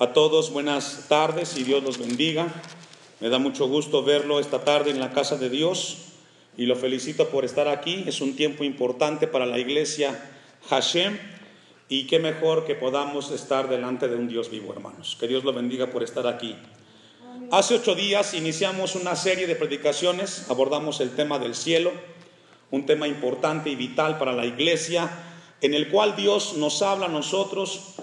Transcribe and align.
A 0.00 0.12
todos 0.12 0.50
buenas 0.50 1.06
tardes 1.08 1.56
y 1.56 1.62
Dios 1.62 1.84
los 1.84 1.98
bendiga. 1.98 2.48
Me 3.20 3.28
da 3.28 3.38
mucho 3.38 3.68
gusto 3.68 4.02
verlo 4.02 4.40
esta 4.40 4.64
tarde 4.64 4.90
en 4.90 4.98
la 4.98 5.12
casa 5.12 5.36
de 5.36 5.48
Dios 5.48 5.98
y 6.56 6.66
lo 6.66 6.74
felicito 6.74 7.28
por 7.28 7.44
estar 7.44 7.68
aquí. 7.68 8.02
Es 8.04 8.20
un 8.20 8.34
tiempo 8.34 8.64
importante 8.64 9.28
para 9.28 9.46
la 9.46 9.56
iglesia 9.56 10.20
Hashem 10.68 11.16
y 11.88 12.08
qué 12.08 12.18
mejor 12.18 12.64
que 12.64 12.74
podamos 12.74 13.30
estar 13.30 13.68
delante 13.68 14.08
de 14.08 14.16
un 14.16 14.26
Dios 14.26 14.50
vivo, 14.50 14.72
hermanos. 14.72 15.16
Que 15.20 15.28
Dios 15.28 15.44
lo 15.44 15.52
bendiga 15.52 15.86
por 15.86 16.02
estar 16.02 16.26
aquí. 16.26 16.56
Hace 17.52 17.76
ocho 17.76 17.94
días 17.94 18.34
iniciamos 18.34 18.96
una 18.96 19.14
serie 19.14 19.46
de 19.46 19.54
predicaciones, 19.54 20.50
abordamos 20.50 21.00
el 21.00 21.14
tema 21.14 21.38
del 21.38 21.54
cielo, 21.54 21.92
un 22.72 22.84
tema 22.84 23.06
importante 23.06 23.70
y 23.70 23.76
vital 23.76 24.18
para 24.18 24.32
la 24.32 24.44
iglesia, 24.44 25.08
en 25.60 25.72
el 25.72 25.88
cual 25.88 26.16
Dios 26.16 26.54
nos 26.56 26.82
habla 26.82 27.06
a 27.06 27.10
nosotros 27.10 27.93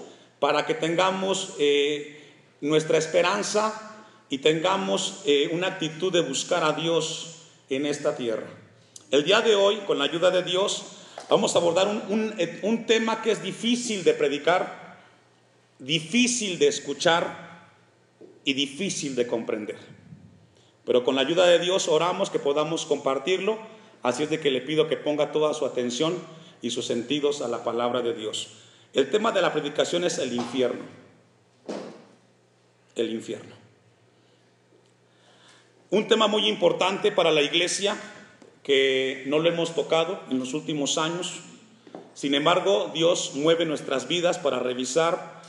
para 0.42 0.66
que 0.66 0.74
tengamos 0.74 1.54
eh, 1.60 2.20
nuestra 2.60 2.98
esperanza 2.98 3.94
y 4.28 4.38
tengamos 4.38 5.22
eh, 5.24 5.48
una 5.52 5.68
actitud 5.68 6.12
de 6.12 6.20
buscar 6.20 6.64
a 6.64 6.72
Dios 6.72 7.42
en 7.70 7.86
esta 7.86 8.16
tierra. 8.16 8.48
El 9.12 9.22
día 9.22 9.40
de 9.40 9.54
hoy, 9.54 9.76
con 9.86 10.00
la 10.00 10.04
ayuda 10.06 10.32
de 10.32 10.42
Dios, 10.42 10.84
vamos 11.30 11.54
a 11.54 11.60
abordar 11.60 11.86
un, 11.86 12.34
un 12.62 12.86
tema 12.86 13.22
que 13.22 13.30
es 13.30 13.40
difícil 13.40 14.02
de 14.02 14.14
predicar, 14.14 14.98
difícil 15.78 16.58
de 16.58 16.66
escuchar 16.66 17.70
y 18.44 18.54
difícil 18.54 19.14
de 19.14 19.28
comprender. 19.28 19.78
Pero 20.84 21.04
con 21.04 21.14
la 21.14 21.20
ayuda 21.20 21.46
de 21.46 21.60
Dios 21.60 21.86
oramos 21.86 22.30
que 22.30 22.40
podamos 22.40 22.84
compartirlo, 22.84 23.60
así 24.02 24.24
es 24.24 24.30
de 24.30 24.40
que 24.40 24.50
le 24.50 24.60
pido 24.60 24.88
que 24.88 24.96
ponga 24.96 25.30
toda 25.30 25.54
su 25.54 25.64
atención 25.66 26.18
y 26.62 26.70
sus 26.70 26.86
sentidos 26.86 27.42
a 27.42 27.46
la 27.46 27.62
palabra 27.62 28.00
de 28.02 28.14
Dios. 28.14 28.48
El 28.94 29.08
tema 29.10 29.32
de 29.32 29.40
la 29.40 29.52
predicación 29.52 30.04
es 30.04 30.18
el 30.18 30.34
infierno. 30.34 30.84
El 32.94 33.10
infierno. 33.10 33.54
Un 35.90 36.08
tema 36.08 36.26
muy 36.26 36.46
importante 36.46 37.10
para 37.10 37.30
la 37.30 37.42
iglesia 37.42 37.96
que 38.62 39.24
no 39.26 39.38
lo 39.38 39.48
hemos 39.48 39.74
tocado 39.74 40.22
en 40.30 40.38
los 40.38 40.52
últimos 40.52 40.98
años. 40.98 41.40
Sin 42.14 42.34
embargo, 42.34 42.90
Dios 42.92 43.32
mueve 43.34 43.64
nuestras 43.64 44.08
vidas 44.08 44.38
para 44.38 44.58
revisar 44.58 45.40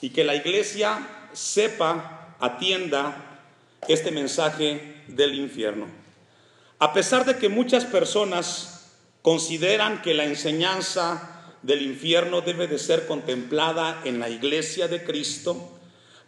y 0.00 0.10
que 0.10 0.24
la 0.24 0.36
iglesia 0.36 1.28
sepa, 1.32 2.36
atienda 2.38 3.40
este 3.88 4.10
mensaje 4.10 5.02
del 5.08 5.34
infierno. 5.34 5.86
A 6.78 6.92
pesar 6.92 7.24
de 7.24 7.36
que 7.36 7.48
muchas 7.48 7.84
personas 7.84 8.90
consideran 9.22 10.02
que 10.02 10.14
la 10.14 10.24
enseñanza 10.24 11.31
del 11.62 11.82
infierno 11.82 12.40
debe 12.40 12.66
de 12.66 12.78
ser 12.78 13.06
contemplada 13.06 14.00
en 14.04 14.18
la 14.18 14.28
iglesia 14.28 14.88
de 14.88 15.04
Cristo. 15.04 15.56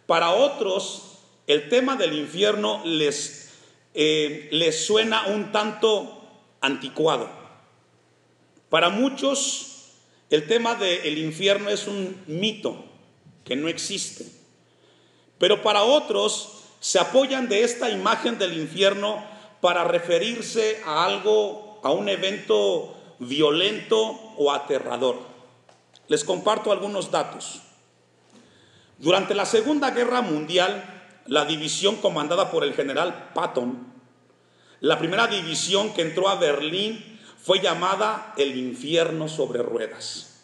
Para 0.07 0.31
otros, 0.31 1.19
el 1.47 1.69
tema 1.69 1.95
del 1.95 2.13
infierno 2.13 2.81
les, 2.85 3.49
eh, 3.93 4.47
les 4.51 4.85
suena 4.85 5.27
un 5.27 5.51
tanto 5.51 6.21
anticuado. 6.61 7.29
Para 8.69 8.89
muchos, 8.89 9.91
el 10.29 10.47
tema 10.47 10.75
del 10.75 11.17
infierno 11.17 11.69
es 11.69 11.87
un 11.87 12.23
mito 12.27 12.83
que 13.43 13.55
no 13.55 13.67
existe. 13.67 14.25
Pero 15.37 15.61
para 15.61 15.83
otros, 15.83 16.63
se 16.79 16.99
apoyan 16.99 17.47
de 17.47 17.63
esta 17.63 17.89
imagen 17.89 18.37
del 18.37 18.57
infierno 18.57 19.23
para 19.61 19.83
referirse 19.83 20.81
a 20.85 21.05
algo, 21.05 21.79
a 21.83 21.91
un 21.91 22.09
evento 22.09 22.95
violento 23.19 23.99
o 24.37 24.51
aterrador. 24.51 25.19
Les 26.07 26.23
comparto 26.23 26.71
algunos 26.71 27.11
datos. 27.11 27.61
Durante 28.97 29.35
la 29.35 29.45
Segunda 29.45 29.91
Guerra 29.91 30.21
Mundial, 30.21 30.95
la 31.27 31.45
división 31.45 31.97
comandada 31.97 32.51
por 32.51 32.63
el 32.63 32.73
general 32.73 33.31
Patton, 33.33 33.93
la 34.81 34.99
primera 34.99 35.27
división 35.27 35.93
que 35.93 36.03
entró 36.03 36.29
a 36.29 36.35
Berlín 36.35 37.19
fue 37.41 37.59
llamada 37.59 38.33
el 38.37 38.57
infierno 38.57 39.27
sobre 39.27 39.61
ruedas, 39.63 40.43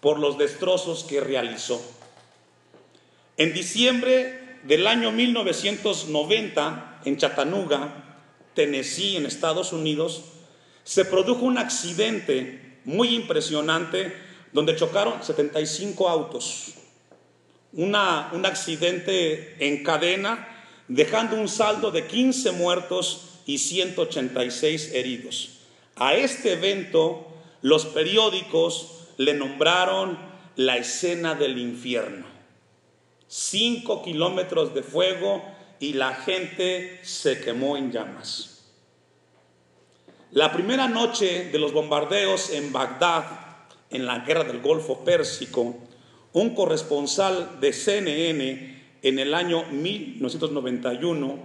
por 0.00 0.18
los 0.18 0.38
destrozos 0.38 1.04
que 1.04 1.20
realizó. 1.20 1.80
En 3.36 3.52
diciembre 3.52 4.58
del 4.62 4.86
año 4.86 5.10
1990, 5.10 7.00
en 7.04 7.16
Chattanooga, 7.16 8.20
Tennessee, 8.54 9.16
en 9.16 9.26
Estados 9.26 9.72
Unidos, 9.72 10.22
se 10.84 11.04
produjo 11.04 11.44
un 11.44 11.58
accidente 11.58 12.80
muy 12.84 13.14
impresionante 13.14 14.12
donde 14.52 14.76
chocaron 14.76 15.22
75 15.22 16.08
autos. 16.08 16.74
Una, 17.72 18.30
un 18.32 18.44
accidente 18.44 19.56
en 19.66 19.82
cadena, 19.82 20.48
dejando 20.88 21.36
un 21.36 21.48
saldo 21.48 21.90
de 21.90 22.06
15 22.06 22.52
muertos 22.52 23.40
y 23.46 23.58
186 23.58 24.92
heridos. 24.92 25.60
A 25.96 26.14
este 26.14 26.52
evento 26.52 27.26
los 27.62 27.86
periódicos 27.86 29.06
le 29.16 29.34
nombraron 29.34 30.18
la 30.56 30.76
escena 30.76 31.34
del 31.34 31.58
infierno. 31.58 32.26
Cinco 33.26 34.02
kilómetros 34.02 34.74
de 34.74 34.82
fuego 34.82 35.42
y 35.80 35.94
la 35.94 36.14
gente 36.14 37.00
se 37.02 37.40
quemó 37.40 37.76
en 37.76 37.90
llamas. 37.90 38.51
La 40.32 40.50
primera 40.50 40.88
noche 40.88 41.50
de 41.52 41.58
los 41.58 41.74
bombardeos 41.74 42.48
en 42.52 42.72
Bagdad, 42.72 43.24
en 43.90 44.06
la 44.06 44.20
guerra 44.20 44.44
del 44.44 44.62
Golfo 44.62 45.04
Pérsico, 45.04 45.76
un 46.32 46.54
corresponsal 46.54 47.60
de 47.60 47.74
CNN 47.74 48.82
en 49.02 49.18
el 49.18 49.34
año 49.34 49.64
1991 49.70 51.38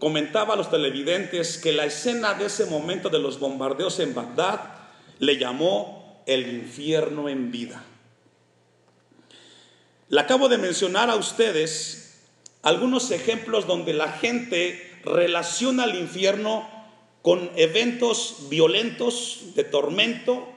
comentaba 0.00 0.54
a 0.54 0.56
los 0.56 0.72
televidentes 0.72 1.56
que 1.58 1.70
la 1.70 1.84
escena 1.84 2.34
de 2.34 2.46
ese 2.46 2.66
momento 2.66 3.10
de 3.10 3.20
los 3.20 3.38
bombardeos 3.38 4.00
en 4.00 4.12
Bagdad 4.12 4.58
le 5.20 5.38
llamó 5.38 6.24
el 6.26 6.52
infierno 6.52 7.28
en 7.28 7.52
vida. 7.52 7.84
Le 10.08 10.20
acabo 10.20 10.48
de 10.48 10.58
mencionar 10.58 11.10
a 11.10 11.14
ustedes 11.14 12.24
algunos 12.62 13.12
ejemplos 13.12 13.68
donde 13.68 13.92
la 13.92 14.10
gente 14.10 14.98
relaciona 15.04 15.84
el 15.84 15.94
infierno 15.94 16.74
con 17.26 17.50
eventos 17.56 18.46
violentos 18.50 19.46
de 19.56 19.64
tormento, 19.64 20.48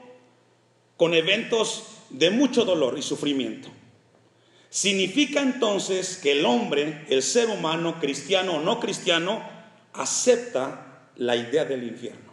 con 0.96 1.14
eventos 1.14 1.82
de 2.10 2.30
mucho 2.30 2.64
dolor 2.64 2.96
y 2.96 3.02
sufrimiento. 3.02 3.68
Significa 4.68 5.40
entonces 5.40 6.16
que 6.18 6.30
el 6.30 6.46
hombre, 6.46 7.06
el 7.08 7.24
ser 7.24 7.48
humano, 7.48 7.98
cristiano 7.98 8.52
o 8.52 8.60
no 8.60 8.78
cristiano, 8.78 9.42
acepta 9.94 11.10
la 11.16 11.34
idea 11.34 11.64
del 11.64 11.82
infierno. 11.82 12.32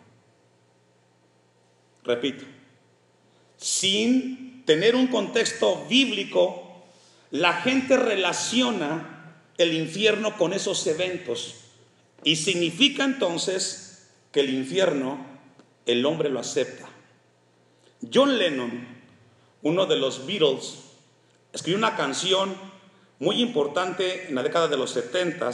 Repito, 2.03 2.45
sin 3.57 4.63
tener 4.65 4.95
un 4.95 5.07
contexto 5.07 5.83
bíblico, 5.89 6.85
la 7.31 7.53
gente 7.53 7.97
relaciona 7.97 9.41
el 9.57 9.73
infierno 9.73 10.37
con 10.37 10.53
esos 10.53 10.85
eventos 10.85 11.55
y 12.23 12.35
significa 12.35 13.03
entonces 13.03 13.86
que 14.37 14.41
el 14.41 14.53
infierno 14.53 15.17
el 15.87 16.05
hombre 16.05 16.29
lo 16.29 16.39
acepta. 16.39 16.87
John 18.13 18.37
Lennon, 18.37 18.87
uno 19.63 19.87
de 19.87 19.95
los 19.95 20.27
Beatles, 20.27 20.77
escribió 21.51 21.79
una 21.79 21.95
canción 21.95 22.55
muy 23.17 23.41
importante 23.41 24.27
en 24.27 24.35
la 24.35 24.43
década 24.43 24.67
de 24.67 24.77
los 24.77 24.91
70 24.91 25.49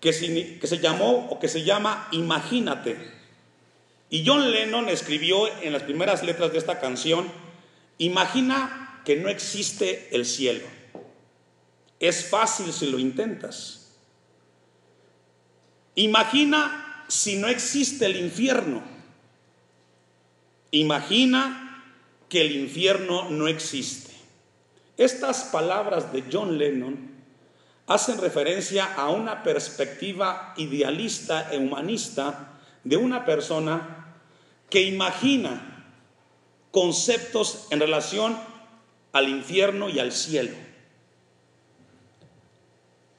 que, 0.00 0.58
que 0.60 0.66
se 0.66 0.78
llamó 0.80 1.28
o 1.30 1.40
que 1.40 1.48
se 1.48 1.64
llama 1.64 2.08
Imagínate. 2.12 3.10
Y 4.10 4.22
John 4.26 4.50
Lennon 4.50 4.90
escribió 4.90 5.48
en 5.62 5.72
las 5.72 5.84
primeras 5.84 6.22
letras 6.22 6.52
de 6.52 6.58
esta 6.58 6.80
canción, 6.80 7.32
imagina 7.96 9.00
que 9.06 9.16
no 9.16 9.30
existe 9.30 10.14
el 10.14 10.26
cielo. 10.26 10.66
Es 12.00 12.28
fácil 12.28 12.70
si 12.70 12.90
lo 12.90 12.98
intentas. 12.98 13.96
Imagina 15.94 16.83
si 17.08 17.36
no 17.36 17.48
existe 17.48 18.06
el 18.06 18.16
infierno? 18.16 18.82
Imagina 20.70 21.64
que 22.28 22.40
el 22.40 22.56
infierno 22.56 23.30
no 23.30 23.46
existe. 23.46 24.12
Estas 24.96 25.44
palabras 25.44 26.12
de 26.12 26.24
John 26.30 26.58
Lennon 26.58 27.10
hacen 27.86 28.18
referencia 28.18 28.94
a 28.94 29.10
una 29.10 29.42
perspectiva 29.42 30.54
idealista 30.56 31.52
e 31.52 31.58
humanista 31.58 32.58
de 32.82 32.96
una 32.96 33.24
persona 33.24 34.14
que 34.70 34.82
imagina 34.82 35.86
conceptos 36.70 37.66
en 37.70 37.80
relación 37.80 38.38
al 39.12 39.28
infierno 39.28 39.88
y 39.88 40.00
al 40.00 40.12
cielo. 40.12 40.56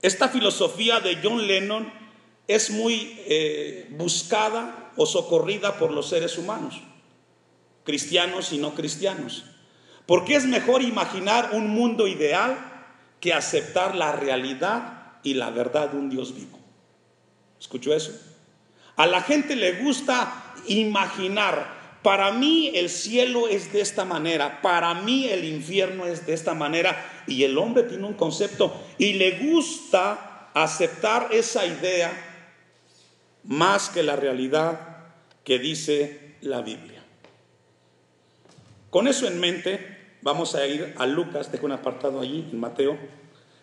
Esta 0.01 0.29
filosofía 0.29 0.99
de 0.99 1.19
John 1.23 1.47
Lennon 1.47 2.04
es 2.47 2.69
muy 2.69 3.19
eh, 3.25 3.87
buscada 3.91 4.91
o 4.95 5.05
socorrida 5.05 5.77
por 5.77 5.91
los 5.91 6.09
seres 6.09 6.37
humanos, 6.37 6.81
cristianos 7.83 8.53
y 8.53 8.57
no 8.57 8.75
cristianos. 8.75 9.45
Porque 10.05 10.35
es 10.35 10.45
mejor 10.45 10.81
imaginar 10.81 11.51
un 11.53 11.69
mundo 11.69 12.07
ideal 12.07 12.57
que 13.19 13.33
aceptar 13.33 13.95
la 13.95 14.11
realidad 14.11 15.19
y 15.23 15.33
la 15.33 15.49
verdad 15.49 15.89
de 15.89 15.97
un 15.97 16.09
Dios 16.09 16.35
vivo. 16.35 16.59
¿Escuchó 17.59 17.93
eso? 17.93 18.11
A 18.95 19.07
la 19.07 19.21
gente 19.21 19.55
le 19.55 19.81
gusta 19.83 20.53
imaginar, 20.67 21.99
para 22.03 22.31
mí 22.31 22.71
el 22.75 22.89
cielo 22.89 23.47
es 23.47 23.73
de 23.73 23.81
esta 23.81 24.05
manera, 24.05 24.61
para 24.61 24.93
mí 24.93 25.27
el 25.27 25.43
infierno 25.43 26.05
es 26.05 26.27
de 26.27 26.33
esta 26.33 26.53
manera, 26.53 27.23
y 27.25 27.43
el 27.43 27.57
hombre 27.57 27.83
tiene 27.83 28.05
un 28.05 28.13
concepto 28.13 28.73
y 28.99 29.13
le 29.13 29.39
gusta 29.39 30.51
aceptar 30.53 31.29
esa 31.31 31.65
idea 31.65 32.34
más 33.47 33.89
que 33.89 34.03
la 34.03 34.15
realidad 34.15 34.97
que 35.43 35.59
dice 35.59 36.35
la 36.41 36.61
Biblia. 36.61 37.03
Con 38.89 39.07
eso 39.07 39.27
en 39.27 39.39
mente, 39.39 40.17
vamos 40.21 40.55
a 40.55 40.65
ir 40.65 40.93
a 40.97 41.05
Lucas, 41.05 41.51
dejo 41.51 41.65
un 41.65 41.73
apartado 41.73 42.21
allí, 42.21 42.47
en 42.51 42.59
Mateo, 42.59 42.97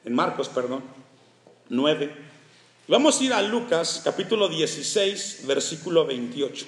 en 0.05 0.15
Marcos, 0.15 0.49
perdón, 0.49 0.83
9. 1.69 2.15
Vamos 2.89 3.21
a 3.21 3.25
ir 3.25 3.33
a 3.33 3.43
Lucas 3.43 4.03
capítulo 4.05 4.49
16, 4.49 5.45
versículo 5.47 6.05
28. 6.05 6.67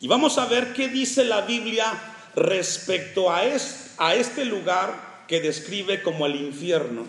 Y 0.00 0.08
vamos 0.08 0.38
a 0.38 0.46
ver 0.46 0.72
qué 0.74 0.88
dice 0.88 1.24
la 1.24 1.40
Biblia 1.42 1.92
respecto 2.34 3.30
a, 3.30 3.40
a 3.40 4.14
este 4.14 4.44
lugar 4.44 5.24
que 5.26 5.40
describe 5.40 6.02
como 6.02 6.26
el 6.26 6.36
infierno. 6.36 7.04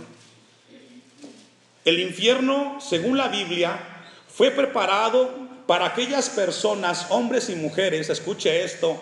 El 1.86 2.00
infierno, 2.00 2.80
según 2.82 3.18
la 3.18 3.28
Biblia, 3.28 3.97
fue 4.38 4.52
preparado 4.52 5.34
para 5.66 5.88
aquellas 5.88 6.30
personas, 6.30 7.08
hombres 7.10 7.50
y 7.50 7.56
mujeres, 7.56 8.08
escuche 8.12 8.64
esto, 8.64 8.96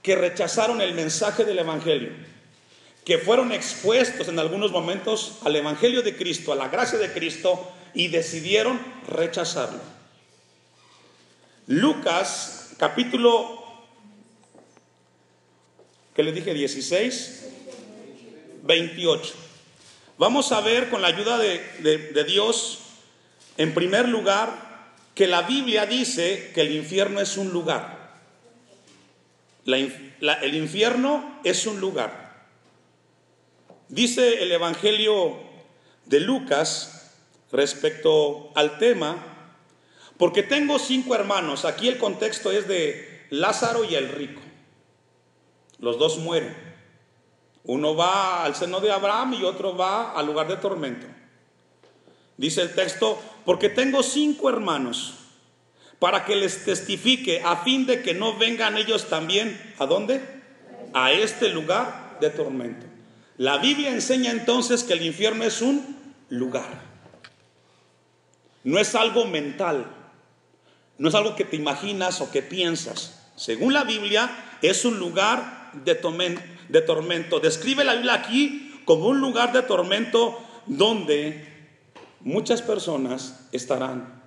que 0.00 0.16
rechazaron 0.16 0.80
el 0.80 0.94
mensaje 0.94 1.44
del 1.44 1.58
Evangelio, 1.58 2.08
que 3.04 3.18
fueron 3.18 3.52
expuestos 3.52 4.28
en 4.28 4.38
algunos 4.38 4.72
momentos 4.72 5.40
al 5.44 5.56
Evangelio 5.56 6.00
de 6.00 6.16
Cristo, 6.16 6.54
a 6.54 6.56
la 6.56 6.68
gracia 6.68 6.98
de 6.98 7.12
Cristo, 7.12 7.70
y 7.92 8.08
decidieron 8.08 8.80
rechazarlo. 9.08 9.80
Lucas, 11.66 12.70
capítulo, 12.78 13.62
que 16.16 16.22
le 16.22 16.32
dije 16.32 16.54
16, 16.54 17.48
28. 18.62 19.34
Vamos 20.16 20.50
a 20.50 20.62
ver 20.62 20.88
con 20.88 21.02
la 21.02 21.08
ayuda 21.08 21.36
de, 21.36 22.24
Dios, 22.26 22.78
en 23.56 23.74
primer 23.74 24.08
lugar, 24.08 24.72
que 25.14 25.26
la 25.26 25.42
Biblia 25.42 25.86
dice 25.86 26.52
que 26.54 26.62
el 26.62 26.74
infierno 26.74 27.20
es 27.20 27.36
un 27.36 27.50
lugar 27.52 28.02
el 29.66 30.54
infierno 30.54 31.40
es 31.44 31.66
un 31.66 31.80
lugar. 31.80 32.32
Dice 33.88 34.42
el 34.42 34.52
Evangelio 34.52 35.38
de 36.06 36.20
Lucas 36.20 37.12
respecto 37.52 38.50
al 38.54 38.78
tema, 38.78 39.16
porque 40.16 40.42
tengo 40.42 40.78
cinco 40.78 41.14
hermanos, 41.14 41.64
aquí 41.64 41.88
el 41.88 41.98
contexto 41.98 42.50
es 42.50 42.66
de 42.66 43.26
Lázaro 43.30 43.84
y 43.84 43.94
el 43.94 44.08
rico. 44.08 44.40
Los 45.78 45.98
dos 45.98 46.18
mueren. 46.18 46.56
Uno 47.64 47.94
va 47.94 48.44
al 48.44 48.54
seno 48.54 48.80
de 48.80 48.90
Abraham 48.90 49.34
y 49.34 49.44
otro 49.44 49.76
va 49.76 50.12
al 50.12 50.26
lugar 50.26 50.48
de 50.48 50.56
tormento. 50.56 51.06
Dice 52.36 52.62
el 52.62 52.74
texto, 52.74 53.20
porque 53.44 53.68
tengo 53.68 54.02
cinco 54.02 54.48
hermanos 54.48 55.14
para 55.98 56.24
que 56.24 56.34
les 56.34 56.64
testifique 56.64 57.42
a 57.44 57.58
fin 57.58 57.86
de 57.86 58.02
que 58.02 58.12
no 58.12 58.36
vengan 58.36 58.76
ellos 58.76 59.08
también, 59.08 59.74
¿a 59.78 59.86
dónde? 59.86 60.20
A 60.92 61.12
este 61.12 61.48
lugar 61.48 62.18
de 62.20 62.30
tormento. 62.30 62.86
La 63.36 63.58
Biblia 63.58 63.90
enseña 63.90 64.30
entonces 64.30 64.82
que 64.82 64.94
el 64.94 65.02
infierno 65.02 65.44
es 65.44 65.62
un 65.62 65.96
lugar. 66.28 66.82
No 68.64 68.78
es 68.78 68.94
algo 68.94 69.26
mental, 69.26 69.86
no 70.98 71.08
es 71.08 71.14
algo 71.14 71.36
que 71.36 71.44
te 71.44 71.56
imaginas 71.56 72.20
o 72.20 72.30
que 72.30 72.42
piensas. 72.42 73.30
Según 73.36 73.72
la 73.72 73.84
Biblia, 73.84 74.30
es 74.60 74.84
un 74.84 74.98
lugar 74.98 75.70
de, 75.84 75.94
de 76.68 76.80
tormento. 76.80 77.40
Describe 77.40 77.84
la 77.84 77.94
Biblia 77.94 78.14
aquí 78.14 78.80
como 78.84 79.06
un 79.06 79.20
lugar 79.20 79.52
de 79.52 79.62
tormento 79.62 80.42
donde 80.66 81.51
muchas 82.24 82.62
personas 82.62 83.48
estarán 83.52 84.22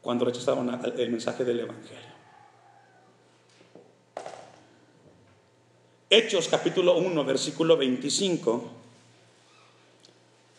cuando 0.00 0.24
rechazaron 0.24 0.80
el 0.98 1.10
mensaje 1.10 1.44
del 1.44 1.60
Evangelio. 1.60 2.12
Hechos 6.10 6.48
capítulo 6.48 6.96
1, 6.98 7.24
versículo 7.24 7.76
25, 7.76 8.70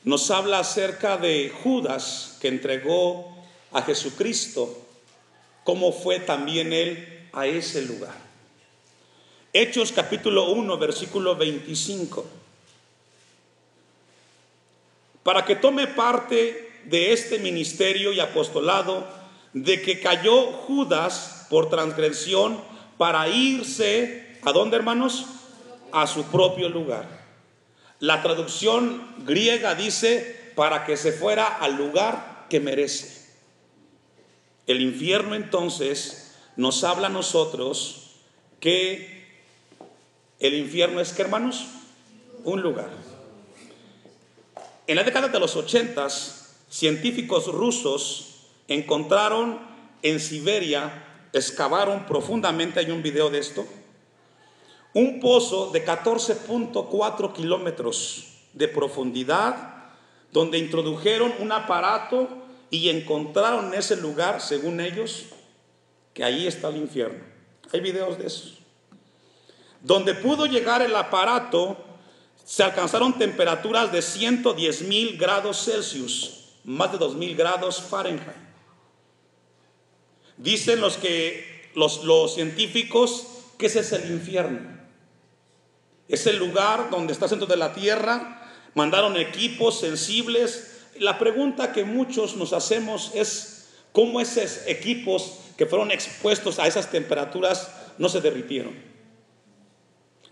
nos 0.06 0.32
habla 0.32 0.60
acerca 0.60 1.18
de 1.18 1.54
Judas 1.64 2.38
que 2.42 2.48
entregó 2.48 3.38
a 3.72 3.84
Jesucristo, 3.84 4.82
cómo 5.64 5.92
fue 5.92 6.20
también 6.20 6.74
él 6.74 7.30
a 7.34 7.46
ese 7.46 7.84
lugar. 7.84 8.16
Hechos 9.52 9.92
capítulo 9.92 10.52
1, 10.52 10.78
versículo 10.80 11.36
25. 11.36 12.26
Para 15.24 15.46
que 15.46 15.56
tome 15.56 15.88
parte 15.88 16.70
de 16.86 17.14
este 17.14 17.40
ministerio 17.40 18.12
y 18.12 18.20
apostolado, 18.20 19.08
de 19.54 19.82
que 19.82 20.00
cayó 20.00 20.52
Judas 20.52 21.48
por 21.50 21.70
transgresión 21.70 22.60
para 22.98 23.28
irse, 23.30 24.38
¿a 24.44 24.52
dónde 24.52 24.78
hermanos? 24.78 25.26
A 25.92 26.08
su 26.08 26.24
propio 26.26 26.70
lugar. 26.70 27.24
La 28.00 28.22
traducción 28.22 29.02
griega 29.26 29.76
dice 29.76 30.52
para 30.56 30.86
que 30.86 30.98
se 30.98 31.12
fuera 31.12 31.46
al 31.46 31.78
lugar 31.78 32.48
que 32.50 32.60
merece. 32.60 33.24
El 34.68 34.82
infierno 34.82 35.36
entonces 35.36 36.36
nos 36.56 36.84
habla 36.84 37.08
a 37.08 37.12
nosotros 37.12 38.12
que 38.60 39.24
el 40.40 40.56
infierno 40.56 41.00
es 41.00 41.14
que 41.14 41.22
hermanos, 41.22 41.66
un 42.44 42.62
lugar. 42.62 42.90
En 44.86 44.98
la 44.98 45.04
década 45.04 45.30
de 45.30 45.40
los 45.40 45.56
ochentas, 45.56 46.58
científicos 46.70 47.48
rusos 47.48 48.48
encontraron 48.68 49.60
en 50.02 50.20
Siberia, 50.20 51.30
excavaron 51.32 52.06
profundamente, 52.06 52.82
hay 52.82 52.92
un 52.92 53.02
video 53.02 53.30
de 53.30 53.40
esto, 53.40 53.66
un 54.94 55.22
pozo 55.22 55.72
de 55.72 55.86
14.4 55.86 57.34
kilómetros 57.34 58.26
de 58.52 58.68
profundidad, 58.68 59.86
donde 60.34 60.58
introdujeron 60.58 61.34
un 61.40 61.52
aparato 61.52 62.28
y 62.70 62.90
encontraron 62.90 63.68
en 63.68 63.80
ese 63.80 63.96
lugar, 63.96 64.42
según 64.42 64.82
ellos, 64.82 65.28
que 66.14 66.24
ahí 66.24 66.46
está 66.46 66.68
el 66.68 66.78
infierno. 66.78 67.24
Hay 67.72 67.80
videos 67.80 68.18
de 68.18 68.28
eso. 68.28 68.50
Donde 69.82 70.14
pudo 70.14 70.46
llegar 70.46 70.82
el 70.82 70.96
aparato, 70.96 71.78
se 72.44 72.64
alcanzaron 72.64 73.18
temperaturas 73.18 73.92
de 73.92 74.02
110 74.02 74.82
mil 74.84 75.18
grados 75.18 75.64
Celsius, 75.64 76.50
más 76.64 76.92
de 76.92 76.98
2 76.98 77.16
mil 77.16 77.36
grados 77.36 77.82
Fahrenheit. 77.82 78.44
Dicen 80.38 80.82
los 80.82 80.98
que 80.98 81.72
los, 81.76 82.04
los 82.04 82.36
científicos 82.36 83.28
que 83.58 83.68
ese 83.68 83.80
es 83.80 83.92
el 83.94 84.12
infierno. 84.12 84.60
Es 86.08 86.28
el 86.28 86.38
lugar 86.38 86.90
donde 86.90 87.14
está 87.14 87.26
el 87.26 87.30
centro 87.30 87.48
de 87.48 87.58
la 87.58 87.74
tierra. 87.74 88.52
Mandaron 88.74 89.16
equipos 89.16 89.80
sensibles. 89.80 90.82
La 91.00 91.18
pregunta 91.18 91.72
que 91.72 91.86
muchos 91.86 92.36
nos 92.36 92.52
hacemos 92.52 93.12
es 93.16 93.70
cómo 93.94 94.20
esos 94.20 94.68
equipos 94.68 95.40
que 95.58 95.66
fueron 95.66 95.92
expuestos 95.92 96.60
a 96.60 96.68
esas 96.68 96.92
temperaturas 96.92 97.72
no 97.98 98.10
se 98.10 98.22
derritieron. 98.22 98.74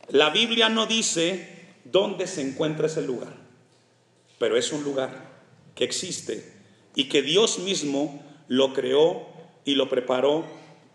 La 0.10 0.30
Biblia 0.30 0.68
no 0.68 0.88
dice 0.88 1.61
dónde 1.92 2.28
se 2.28 2.42
encuentra 2.42 2.88
ese 2.88 3.02
lugar, 3.02 3.34
pero 4.40 4.58
es 4.58 4.72
un 4.72 4.84
lugar 4.84 5.30
que 5.76 5.84
existe 5.84 6.54
y 6.96 7.10
que 7.10 7.22
Dios 7.22 7.60
mismo 7.60 8.24
lo 8.48 8.74
creó 8.74 9.28
y 9.66 9.76
lo 9.76 9.90
preparó 9.90 10.46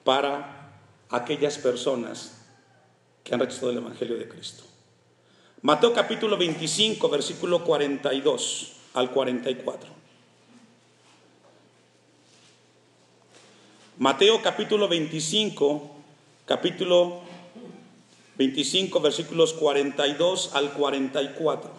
para 0.05 0.81
aquellas 1.11 1.59
personas 1.59 2.45
que 3.25 3.35
han 3.35 3.41
rechazado 3.41 3.71
el 3.71 3.79
Evangelio 3.79 4.17
de 4.17 4.29
Cristo. 4.29 4.65
Mateo 5.63 5.93
capítulo 5.93 6.37
25, 6.37 7.09
versículo 7.09 7.65
42 7.65 8.73
al 8.95 9.11
44. 9.11 9.91
Mateo 13.99 14.43
capítulo 14.43 14.89
25, 14.89 15.91
capítulo 16.45 17.26
25, 18.39 19.01
versículos 19.01 19.53
42 19.55 20.51
al 20.55 20.73
44. 20.73 21.71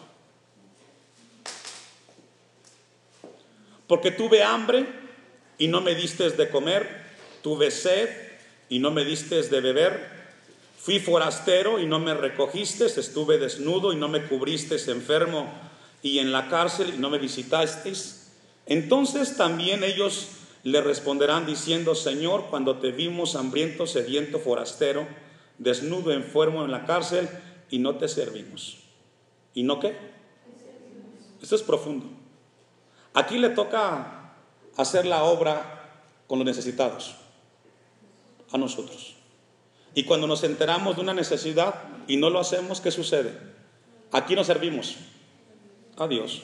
Porque 3.87 4.11
tuve 4.11 4.43
hambre 4.43 4.85
y 5.57 5.67
no 5.67 5.81
me 5.81 5.95
diste 5.95 6.29
de 6.29 6.49
comer, 6.49 6.87
tuve 7.41 7.71
sed 7.71 8.09
y 8.69 8.79
no 8.79 8.91
me 8.91 9.05
diste 9.05 9.41
de 9.41 9.61
beber, 9.61 10.17
fui 10.77 10.99
forastero 10.99 11.79
y 11.79 11.85
no 11.85 11.99
me 11.99 12.13
recogiste, 12.13 12.85
estuve 12.85 13.37
desnudo 13.37 13.93
y 13.93 13.95
no 13.95 14.07
me 14.09 14.23
cubriste 14.23 14.75
enfermo 14.91 15.51
y 16.01 16.19
en 16.19 16.31
la 16.31 16.49
cárcel 16.49 16.93
y 16.95 16.97
no 16.97 17.09
me 17.09 17.17
visitasteis? 17.17 18.31
Entonces 18.65 19.37
también 19.37 19.83
ellos 19.83 20.29
le 20.63 20.81
responderán 20.81 21.45
diciendo, 21.45 21.95
Señor, 21.95 22.47
cuando 22.49 22.77
te 22.77 22.91
vimos 22.91 23.35
hambriento, 23.35 23.87
sediento, 23.87 24.39
forastero, 24.39 25.07
desnudo, 25.57 26.11
enfermo 26.11 26.63
en 26.63 26.71
la 26.71 26.85
cárcel 26.85 27.29
y 27.69 27.79
no 27.79 27.95
te 27.95 28.07
servimos. 28.07 28.79
¿Y 29.53 29.63
no 29.63 29.79
qué? 29.79 29.97
Esto 31.41 31.55
es 31.55 31.63
profundo. 31.63 32.05
Aquí 33.13 33.37
le 33.37 33.49
toca 33.49 34.33
hacer 34.75 35.05
la 35.05 35.23
obra 35.23 36.03
con 36.27 36.39
los 36.39 36.45
necesitados, 36.45 37.15
a 38.51 38.57
nosotros. 38.57 39.15
Y 39.95 40.03
cuando 40.03 40.27
nos 40.27 40.43
enteramos 40.43 40.95
de 40.95 41.01
una 41.01 41.13
necesidad 41.13 41.83
y 42.07 42.17
no 42.17 42.29
lo 42.29 42.39
hacemos, 42.39 42.81
¿qué 42.81 42.91
sucede? 42.91 43.35
Aquí 44.11 44.35
nos 44.35 44.47
servimos 44.47 44.97
a 45.97 46.07
Dios. 46.07 46.43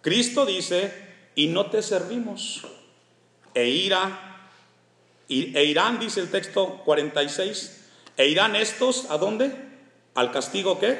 Cristo 0.00 0.46
dice, 0.46 0.92
y 1.34 1.48
no 1.48 1.66
te 1.66 1.82
servimos. 1.82 2.62
E 3.54 3.68
irá, 3.68 4.48
e 5.28 5.64
irán, 5.64 5.98
dice 5.98 6.20
el 6.20 6.30
texto 6.30 6.82
46, 6.84 7.75
e 8.16 8.28
irán 8.28 8.56
estos 8.56 9.10
a 9.10 9.18
dónde? 9.18 9.52
Al 10.14 10.32
castigo 10.32 10.78
qué? 10.78 10.96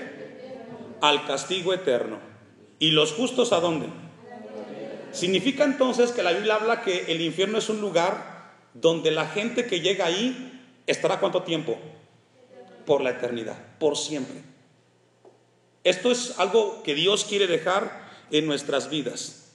Al 1.00 1.26
castigo 1.26 1.72
eterno. 1.72 2.18
¿Y 2.78 2.90
los 2.90 3.12
justos 3.12 3.52
a 3.52 3.60
dónde? 3.60 3.86
Significa 5.12 5.64
entonces 5.64 6.12
que 6.12 6.22
la 6.22 6.32
Biblia 6.32 6.56
habla 6.56 6.82
que 6.82 7.06
el 7.12 7.20
infierno 7.22 7.58
es 7.58 7.68
un 7.70 7.80
lugar 7.80 8.36
donde 8.74 9.10
la 9.10 9.26
gente 9.26 9.66
que 9.66 9.80
llega 9.80 10.04
ahí 10.04 10.52
estará 10.86 11.18
cuánto 11.20 11.42
tiempo? 11.42 11.78
Por 12.84 13.00
la 13.00 13.10
eternidad, 13.10 13.56
por 13.78 13.96
siempre. 13.96 14.42
Esto 15.84 16.10
es 16.10 16.38
algo 16.38 16.82
que 16.82 16.94
Dios 16.94 17.24
quiere 17.24 17.46
dejar 17.46 18.08
en 18.30 18.46
nuestras 18.46 18.90
vidas. 18.90 19.52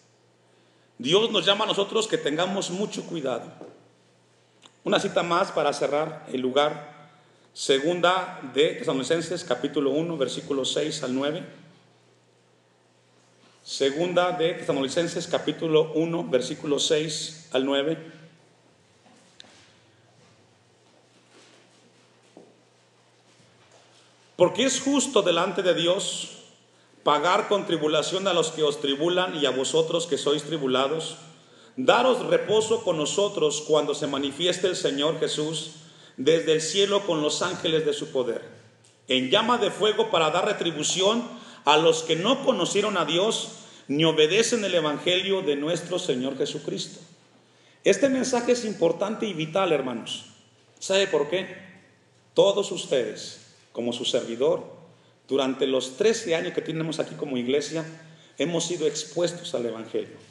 Dios 0.98 1.32
nos 1.32 1.46
llama 1.46 1.66
a 1.66 1.68
nosotros 1.68 2.08
que 2.08 2.18
tengamos 2.18 2.70
mucho 2.70 3.04
cuidado. 3.06 3.52
Una 4.84 5.00
cita 5.00 5.24
más 5.24 5.52
para 5.52 5.74
cerrar 5.74 6.26
el 6.32 6.42
lugar. 6.42 7.01
Segunda 7.54 8.40
de 8.54 8.76
Tesalonicenses, 8.76 9.44
capítulo 9.44 9.92
1, 9.92 10.18
versículos 10.18 10.72
6 10.72 11.04
al 11.04 11.14
9. 11.14 11.44
Segunda 13.62 14.32
de 14.32 14.54
Tesalonicenses, 14.54 15.28
capítulo 15.28 15.92
1, 15.94 16.30
versículos 16.30 16.88
6 16.88 17.50
al 17.52 17.66
9. 17.66 17.98
Porque 24.38 24.64
es 24.64 24.80
justo 24.80 25.22
delante 25.22 25.62
de 25.62 25.74
Dios 25.74 26.38
pagar 27.04 27.50
con 27.50 27.66
tribulación 27.66 28.30
a 28.30 28.34
los 28.34 28.52
que 28.52 28.64
os 28.64 28.80
tribulan 28.80 29.36
y 29.36 29.46
a 29.46 29.52
vosotros 29.52 30.08
que 30.08 30.18
sois 30.18 30.44
tribulados, 30.44 31.18
daros 31.76 32.26
reposo 32.28 32.84
con 32.84 32.96
nosotros 32.96 33.62
cuando 33.68 33.94
se 33.94 34.08
manifieste 34.08 34.68
el 34.68 34.78
Señor 34.78 35.20
Jesús 35.20 35.81
desde 36.24 36.54
el 36.54 36.62
cielo 36.62 37.06
con 37.06 37.22
los 37.22 37.42
ángeles 37.42 37.86
de 37.86 37.94
su 37.94 38.12
poder, 38.12 38.42
en 39.08 39.30
llama 39.30 39.58
de 39.58 39.72
fuego 39.72 40.10
para 40.10 40.30
dar 40.30 40.46
retribución 40.46 41.28
a 41.66 41.78
los 41.78 42.04
que 42.04 42.16
no 42.16 42.44
conocieron 42.46 42.98
a 42.98 43.06
Dios 43.06 43.54
ni 43.88 44.06
obedecen 44.06 44.64
el 44.64 44.76
Evangelio 44.76 45.42
de 45.42 45.56
nuestro 45.56 46.00
Señor 46.00 46.38
Jesucristo. 46.38 47.00
Este 47.84 48.10
mensaje 48.10 48.52
es 48.52 48.66
importante 48.66 49.26
y 49.26 49.34
vital, 49.34 49.72
hermanos. 49.72 50.26
¿Sabe 50.80 51.08
por 51.08 51.30
qué? 51.30 51.48
Todos 52.34 52.72
ustedes 52.72 53.42
como 53.72 53.94
su 53.94 54.06
servidor, 54.06 54.64
durante 55.28 55.66
los 55.66 55.98
13 55.98 56.36
años 56.36 56.54
que 56.54 56.62
tenemos 56.62 57.00
aquí 57.00 57.16
como 57.16 57.38
iglesia, 57.38 57.86
hemos 58.38 58.66
sido 58.66 58.86
expuestos 58.86 59.56
al 59.56 59.66
Evangelio. 59.66 60.31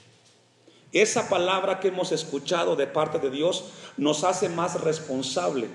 Esa 0.92 1.28
palabra 1.28 1.78
que 1.78 1.88
hemos 1.88 2.10
escuchado 2.10 2.74
de 2.74 2.86
parte 2.86 3.18
de 3.18 3.30
Dios 3.30 3.64
nos 3.96 4.24
hace 4.24 4.48
más 4.48 4.80
responsable 4.80 5.68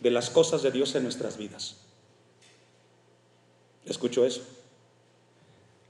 de 0.00 0.10
las 0.10 0.30
cosas 0.30 0.62
de 0.62 0.70
Dios 0.70 0.94
en 0.94 1.02
nuestras 1.02 1.36
vidas. 1.36 1.76
¿Escucho 3.84 4.24
eso? 4.24 4.42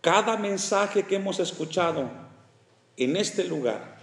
Cada 0.01 0.37
mensaje 0.37 1.05
que 1.05 1.17
hemos 1.17 1.41
escuchado 1.41 2.11
en 2.97 3.17
este 3.17 3.45
lugar, 3.45 3.99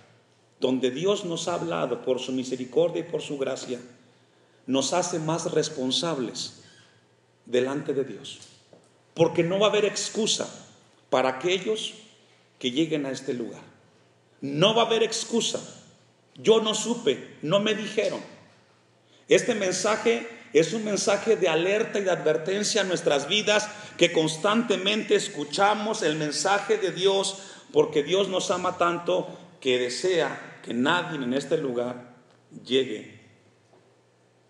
donde 0.59 0.91
Dios 0.91 1.25
nos 1.25 1.47
ha 1.47 1.55
hablado 1.55 2.01
por 2.01 2.19
su 2.19 2.31
misericordia 2.31 3.01
y 3.01 3.11
por 3.11 3.21
su 3.21 3.37
gracia, 3.37 3.79
nos 4.67 4.93
hace 4.93 5.19
más 5.19 5.51
responsables 5.51 6.61
delante 7.45 7.93
de 7.93 8.03
Dios. 8.03 8.39
Porque 9.15 9.43
no 9.43 9.59
va 9.59 9.67
a 9.67 9.69
haber 9.69 9.85
excusa 9.85 10.47
para 11.09 11.29
aquellos 11.29 11.95
que 12.59 12.71
lleguen 12.71 13.05
a 13.05 13.11
este 13.11 13.33
lugar. 13.33 13.68
No 14.41 14.73
va 14.73 14.83
a 14.83 14.85
haber 14.85 15.03
excusa. 15.03 15.59
Yo 16.35 16.61
no 16.61 16.73
supe, 16.73 17.37
no 17.41 17.59
me 17.59 17.75
dijeron. 17.75 18.21
Este 19.27 19.53
mensaje 19.53 20.27
es 20.53 20.73
un 20.73 20.83
mensaje 20.85 21.35
de 21.35 21.49
alerta 21.49 21.99
y 21.99 22.03
de 22.03 22.11
advertencia 22.11 22.81
a 22.81 22.85
nuestras 22.85 23.27
vidas 23.27 23.69
que 23.97 24.11
constantemente 24.11 25.15
escuchamos 25.15 26.01
el 26.01 26.15
mensaje 26.15 26.77
de 26.77 26.91
Dios 26.91 27.37
porque 27.71 28.03
Dios 28.03 28.29
nos 28.29 28.49
ama 28.49 28.77
tanto 28.77 29.27
que 29.59 29.77
desea 29.77 30.59
que 30.63 30.73
nadie 30.73 31.17
en 31.23 31.33
este 31.33 31.57
lugar 31.57 32.15
llegue 32.65 33.19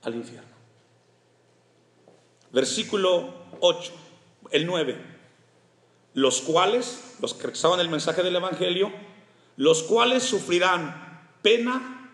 al 0.03 0.15
infierno. 0.15 0.49
Versículo 2.51 3.33
8, 3.59 3.91
el 4.51 4.65
9. 4.65 5.19
Los 6.13 6.41
cuales, 6.41 7.15
los 7.19 7.33
que 7.33 7.47
rechazaban 7.47 7.79
el 7.79 7.89
mensaje 7.89 8.23
del 8.23 8.35
Evangelio, 8.35 8.91
los 9.59 9.83
cuales 9.83 10.23
sufrirán 10.23 11.19
pena 11.41 12.13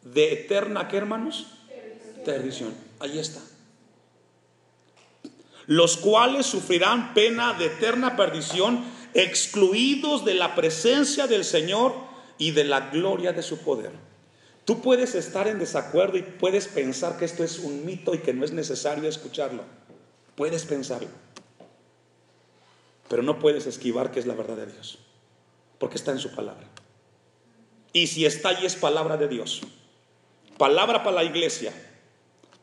de 0.00 0.32
eterna, 0.32 0.88
¿qué 0.88 0.96
hermanos? 0.96 1.46
Perdición. 2.24 2.72
Ahí 3.00 3.18
está. 3.18 3.42
Los 5.66 5.98
cuales 5.98 6.46
sufrirán 6.46 7.12
pena 7.12 7.52
de 7.52 7.66
eterna 7.66 8.16
perdición, 8.16 8.82
excluidos 9.12 10.24
de 10.24 10.32
la 10.32 10.54
presencia 10.54 11.26
del 11.26 11.44
Señor 11.44 11.92
y 12.38 12.52
de 12.52 12.64
la 12.64 12.88
gloria 12.88 13.34
de 13.34 13.42
su 13.42 13.58
poder. 13.58 13.92
Tú 14.64 14.80
puedes 14.80 15.14
estar 15.14 15.46
en 15.48 15.58
desacuerdo 15.58 16.16
y 16.16 16.22
puedes 16.22 16.66
pensar 16.66 17.18
que 17.18 17.26
esto 17.26 17.44
es 17.44 17.58
un 17.58 17.84
mito 17.84 18.14
y 18.14 18.20
que 18.20 18.32
no 18.32 18.42
es 18.42 18.52
necesario 18.52 19.06
escucharlo. 19.06 19.64
Puedes 20.34 20.64
pensarlo. 20.64 21.10
Pero 23.10 23.22
no 23.22 23.38
puedes 23.38 23.66
esquivar 23.66 24.12
que 24.12 24.20
es 24.20 24.24
la 24.24 24.32
verdad 24.32 24.56
de 24.56 24.72
Dios. 24.72 25.03
Porque 25.78 25.96
está 25.96 26.12
en 26.12 26.18
su 26.18 26.34
palabra. 26.34 26.66
Y 27.92 28.06
si 28.06 28.26
está 28.26 28.50
ahí 28.50 28.66
es 28.66 28.76
palabra 28.76 29.16
de 29.16 29.28
Dios. 29.28 29.62
Palabra 30.58 31.02
para 31.02 31.16
la 31.16 31.24
iglesia. 31.24 31.72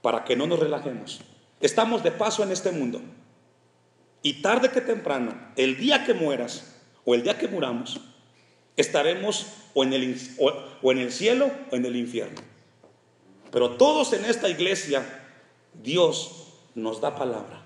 Para 0.02 0.24
que 0.24 0.36
no 0.36 0.48
nos 0.48 0.60
relajemos. 0.60 1.22
Estamos 1.60 2.04
de 2.04 2.12
paso 2.12 2.44
en 2.44 2.52
este 2.52 2.72
mundo. 2.72 3.02
Y 4.24 4.42
tarde 4.42 4.70
que 4.70 4.82
temprano, 4.82 5.36
el 5.56 5.78
día 5.78 6.04
que 6.06 6.14
mueras 6.14 6.76
o 7.06 7.16
el 7.16 7.24
día 7.24 7.38
que 7.38 7.48
muramos, 7.48 8.00
estaremos 8.76 9.48
o 9.74 9.84
en, 9.84 9.94
el, 9.94 10.20
o 10.38 10.92
en 10.92 10.98
el 11.00 11.12
cielo 11.12 11.52
o 11.72 11.76
en 11.76 11.86
el 11.86 11.96
infierno. 11.96 12.42
Pero 13.52 13.72
todos 13.72 14.14
en 14.14 14.26
esta 14.26 14.50
iglesia, 14.50 15.04
Dios 15.74 16.48
nos 16.76 17.02
da 17.02 17.16
palabra 17.16 17.62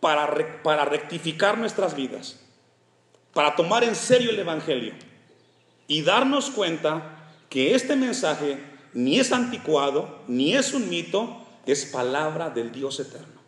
para, 0.00 0.62
para 0.62 0.84
rectificar 0.84 1.58
nuestras 1.58 1.94
vidas, 1.94 2.40
para 3.32 3.54
tomar 3.56 3.84
en 3.84 3.94
serio 3.94 4.30
el 4.30 4.38
Evangelio 4.38 4.92
y 5.86 6.02
darnos 6.02 6.50
cuenta 6.50 7.28
que 7.48 7.74
este 7.74 7.96
mensaje 7.96 8.58
ni 8.92 9.18
es 9.18 9.32
anticuado, 9.32 10.22
ni 10.26 10.54
es 10.54 10.74
un 10.74 10.88
mito, 10.88 11.44
es 11.66 11.84
palabra 11.86 12.50
del 12.50 12.72
Dios 12.72 13.00
eterno. 13.00 13.40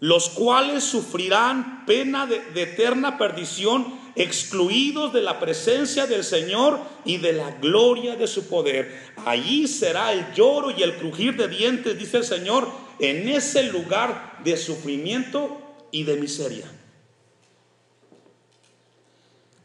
los 0.00 0.28
cuales 0.28 0.84
sufrirán 0.84 1.84
pena 1.86 2.26
de, 2.26 2.42
eterna 2.54 3.16
perdición, 3.18 3.98
excluidos 4.14 5.12
de 5.12 5.22
la 5.22 5.40
presencia 5.40 6.06
del 6.06 6.24
Señor 6.24 6.78
y 7.04 7.18
de 7.18 7.32
la 7.32 7.52
gloria 7.52 8.16
de 8.16 8.26
su 8.26 8.48
poder. 8.48 9.14
Allí 9.24 9.66
será 9.66 10.12
el 10.12 10.32
lloro 10.34 10.70
y 10.70 10.82
el 10.82 10.96
crujir 10.96 11.36
de 11.36 11.48
dientes, 11.48 11.98
dice 11.98 12.18
el 12.18 12.24
Señor, 12.24 12.68
en 12.98 13.28
ese 13.28 13.64
lugar 13.64 14.38
de 14.44 14.56
sufrimiento 14.56 15.60
y 15.96 16.04
de 16.04 16.16
miseria. 16.18 16.70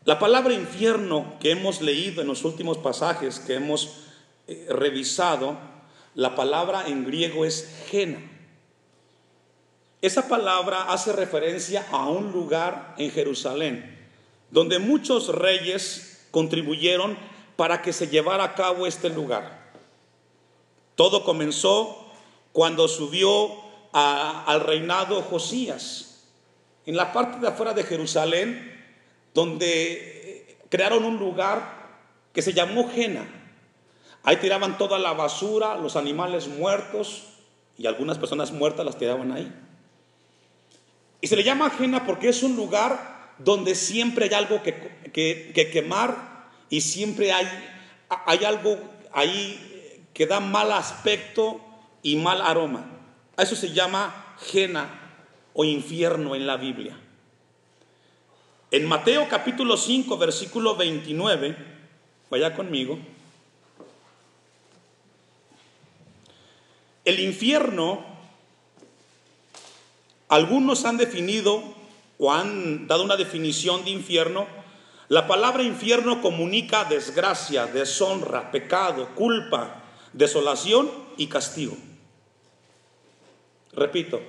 La 0.06 0.18
palabra 0.18 0.54
infierno 0.54 1.34
que 1.42 1.52
hemos 1.52 1.82
leído 1.82 2.22
en 2.22 2.28
los 2.28 2.46
últimos 2.46 2.78
pasajes 2.78 3.38
que 3.38 3.56
hemos 3.56 3.98
eh, 4.48 4.66
revisado, 4.70 5.58
la 6.16 6.34
palabra 6.34 6.88
en 6.88 7.06
griego 7.06 7.44
es 7.44 7.70
gena. 7.90 8.22
Esa 10.02 10.30
palabra 10.30 10.84
hace 10.84 11.12
referencia 11.12 11.86
a 11.92 12.08
un 12.08 12.32
lugar 12.32 12.96
en 12.98 13.12
Jerusalén, 13.12 14.10
donde 14.52 14.80
muchos 14.80 15.28
reyes 15.28 16.28
contribuyeron 16.32 17.18
para 17.58 17.82
que 17.82 17.92
se 17.92 18.08
llevara 18.08 18.46
a 18.46 18.56
cabo 18.56 18.88
este 18.88 19.10
lugar. 19.10 19.74
Todo 20.96 21.26
comenzó 21.26 22.10
cuando 22.54 22.88
subió 22.88 23.52
al 23.92 24.62
reinado 24.62 25.22
Josías. 25.24 26.11
En 26.86 26.96
la 26.96 27.14
parte 27.14 27.40
de 27.40 27.48
afuera 27.48 27.74
de 27.74 27.84
Jerusalén, 27.84 28.72
donde 29.34 30.58
crearon 30.70 31.04
un 31.04 31.18
lugar 31.18 31.82
que 32.34 32.42
se 32.42 32.54
llamó 32.54 32.90
Jena. 32.90 33.28
Ahí 34.24 34.38
tiraban 34.38 34.78
toda 34.78 35.00
la 35.00 35.14
basura, 35.14 35.76
los 35.76 35.96
animales 35.96 36.48
muertos 36.48 37.24
y 37.78 37.88
algunas 37.88 38.18
personas 38.18 38.52
muertas 38.52 38.86
las 38.86 38.98
tiraban 38.98 39.32
ahí. 39.32 39.52
Y 41.20 41.28
se 41.28 41.36
le 41.36 41.44
llama 41.44 41.70
Jena 41.72 42.06
porque 42.06 42.30
es 42.30 42.42
un 42.42 42.56
lugar 42.56 43.34
donde 43.38 43.76
siempre 43.76 44.26
hay 44.26 44.34
algo 44.34 44.62
que, 44.64 45.70
quemar 45.72 46.48
y 46.70 46.82
siempre 46.82 47.32
hay, 47.32 47.48
hay 48.10 48.46
algo 48.46 48.78
ahí 49.12 50.08
que 50.14 50.26
da 50.26 50.40
mal 50.40 50.72
aspecto 50.72 51.60
y 52.02 52.16
mal 52.16 52.42
aroma. 52.42 52.86
A 53.38 53.44
eso 53.44 53.56
se 53.56 53.72
llama 53.72 54.36
Jena 54.52 55.01
o 55.54 55.66
infierno 55.66 56.36
en 56.36 56.48
la 56.48 56.58
Biblia. 56.58 56.98
En 58.72 58.88
Mateo 58.88 59.28
capítulo 59.30 59.76
5, 59.76 60.18
versículo 60.18 60.76
29, 60.76 61.58
vaya 62.30 62.56
conmigo, 62.56 62.98
el 67.04 67.20
infierno, 67.20 68.06
algunos 70.30 70.86
han 70.86 70.98
definido 70.98 71.62
o 72.18 72.32
han 72.32 72.88
dado 72.88 73.04
una 73.04 73.18
definición 73.18 73.84
de 73.84 73.92
infierno, 73.92 74.48
la 75.10 75.28
palabra 75.28 75.64
infierno 75.64 76.22
comunica 76.22 76.86
desgracia, 76.86 77.66
deshonra, 77.66 78.52
pecado, 78.52 79.10
culpa, 79.16 79.84
desolación 80.14 80.90
y 81.18 81.28
castigo. 81.28 81.76
Repito, 83.74 84.22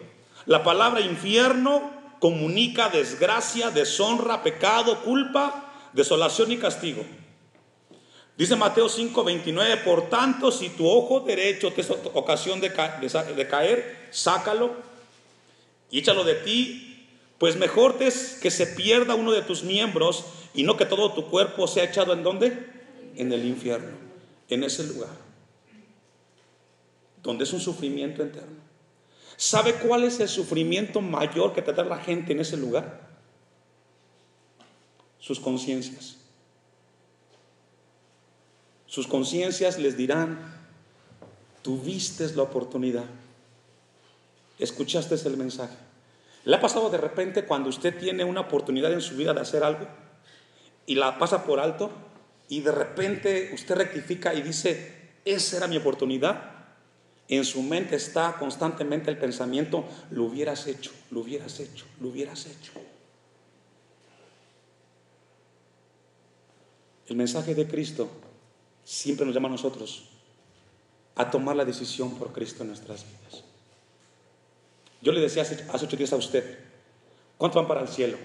la 0.47 0.63
palabra 0.63 1.01
infierno 1.01 1.91
comunica 2.19 2.89
desgracia, 2.89 3.71
deshonra, 3.71 4.43
pecado, 4.43 5.03
culpa, 5.03 5.73
desolación 5.93 6.53
y 6.53 6.57
castigo. 6.57 7.05
Dice 8.37 8.57
Mateo 8.57 8.89
5:29, 8.89 9.85
por 9.85 10.09
tanto, 10.09 10.51
si 10.51 10.71
tu 10.71 10.89
ojo 10.89 11.21
derecho 11.21 11.73
te 11.73 11.83
es 11.83 11.91
ocasión 11.91 12.61
de, 12.61 12.73
caer, 12.73 14.09
sácalo 14.11 14.75
y 15.91 15.99
échalo 15.99 16.25
de 16.25 16.35
ti, 16.37 17.09
pues 17.39 17.57
mejor 17.57 17.97
es 18.01 18.39
que 18.41 18.51
se 18.51 18.67
pierda 18.69 19.15
uno 19.15 19.33
de 19.33 19.43
tus 19.43 19.65
miembros 19.65 20.25
y 20.55 20.63
no 20.63 20.77
que 20.77 20.87
todo 20.87 21.13
tu 21.13 21.29
cuerpo 21.29 21.67
sea 21.67 21.85
echado 21.85 22.13
en 22.13 22.23
dónde? 22.23 22.57
En 23.17 23.33
el 23.33 23.45
infierno, 23.45 23.97
en 24.49 24.65
ese 24.65 24.85
lugar, 24.85 25.11
donde 27.23 27.45
es 27.45 27.53
un 27.53 27.61
sufrimiento 27.61 28.23
eterno. 28.23 28.62
¿Sabe 29.43 29.75
cuál 29.75 30.05
es 30.05 30.21
el 30.21 30.29
sufrimiento 30.29 31.01
mayor 31.01 31.53
que 31.53 31.63
tendrá 31.63 31.85
la 31.85 31.99
gente 31.99 32.33
en 32.33 32.39
ese 32.39 32.57
lugar? 32.57 33.01
Sus 35.19 35.41
conciencias. 35.41 36.19
Sus 38.87 39.09
conciencias 39.09 39.81
les 39.81 39.97
dirán, 39.97 40.39
tuviste 41.61 42.33
la 42.37 42.45
oportunidad, 42.45 43.03
escuchaste 44.61 45.17
el 45.29 45.37
mensaje. 45.37 45.75
¿Le 46.45 46.55
ha 46.55 46.61
pasado 46.61 46.89
de 46.89 46.99
repente 46.99 47.45
cuando 47.45 47.69
usted 47.69 47.99
tiene 47.99 48.23
una 48.23 48.43
oportunidad 48.43 48.93
en 48.93 49.01
su 49.01 49.17
vida 49.17 49.35
de 49.35 49.41
hacer 49.41 49.65
algo 49.65 49.89
y 50.87 50.95
la 50.95 51.19
pasa 51.19 51.43
por 51.43 51.59
alto 51.59 51.91
y 52.49 52.61
de 52.61 52.71
repente 52.71 53.51
usted 53.53 53.75
rectifica 53.75 54.35
y 54.35 54.43
dice, 54.43 55.11
esa 55.25 55.57
era 55.57 55.67
mi 55.67 55.79
oportunidad? 55.79 56.62
En 57.33 57.47
su 57.47 57.63
mente 57.63 57.97
está 57.97 58.37
constantemente 58.39 59.11
el 59.11 59.17
pensamiento, 59.17 59.87
lo 60.11 60.25
hubieras 60.25 60.67
hecho, 60.67 60.91
lo 61.11 61.21
hubieras 61.21 61.61
hecho, 61.61 61.87
lo 61.99 62.09
hubieras 62.09 62.45
hecho. 62.45 62.73
El 67.07 67.17
mensaje 67.17 67.55
de 67.55 67.67
Cristo 67.67 68.11
siempre 68.85 69.25
nos 69.25 69.35
llama 69.35 69.49
a 69.49 69.53
nosotros 69.53 70.11
a 71.15 71.31
tomar 71.31 71.57
la 71.57 71.65
decisión 71.65 72.19
por 72.19 72.35
Cristo 72.35 72.65
en 72.65 72.69
nuestras 72.69 73.07
vidas. 73.07 73.45
Yo 75.01 75.13
le 75.13 75.23
decía 75.23 75.41
hace, 75.41 75.65
ocho 75.73 75.97
días 75.97 76.13
a 76.13 76.17
usted, 76.17 76.59
¿cuánto 77.39 77.59
van 77.59 77.67
para 77.67 77.81
el 77.81 77.89
cielo? 77.89 78.19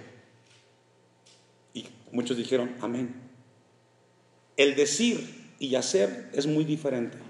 Y 1.74 1.86
muchos 2.12 2.36
dijeron, 2.36 2.76
amén. 2.82 3.16
El 4.58 4.76
decir 4.76 5.54
y 5.60 5.76
hacer 5.76 6.30
es 6.34 6.46
muy 6.46 6.66
diferente. 6.66 7.27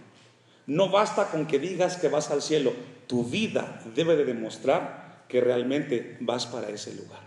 No 0.68 0.90
basta 0.90 1.32
con 1.32 1.48
que 1.48 1.60
digas 1.60 1.98
que 1.98 2.10
vas 2.10 2.30
al 2.30 2.42
cielo, 2.42 2.74
tu 3.08 3.24
vida 3.24 3.82
debe 3.96 4.16
de 4.16 4.26
demostrar 4.26 5.26
que 5.28 5.42
realmente 5.42 6.18
vas 6.20 6.46
para 6.46 6.70
ese 6.70 6.94
lugar. 6.94 7.22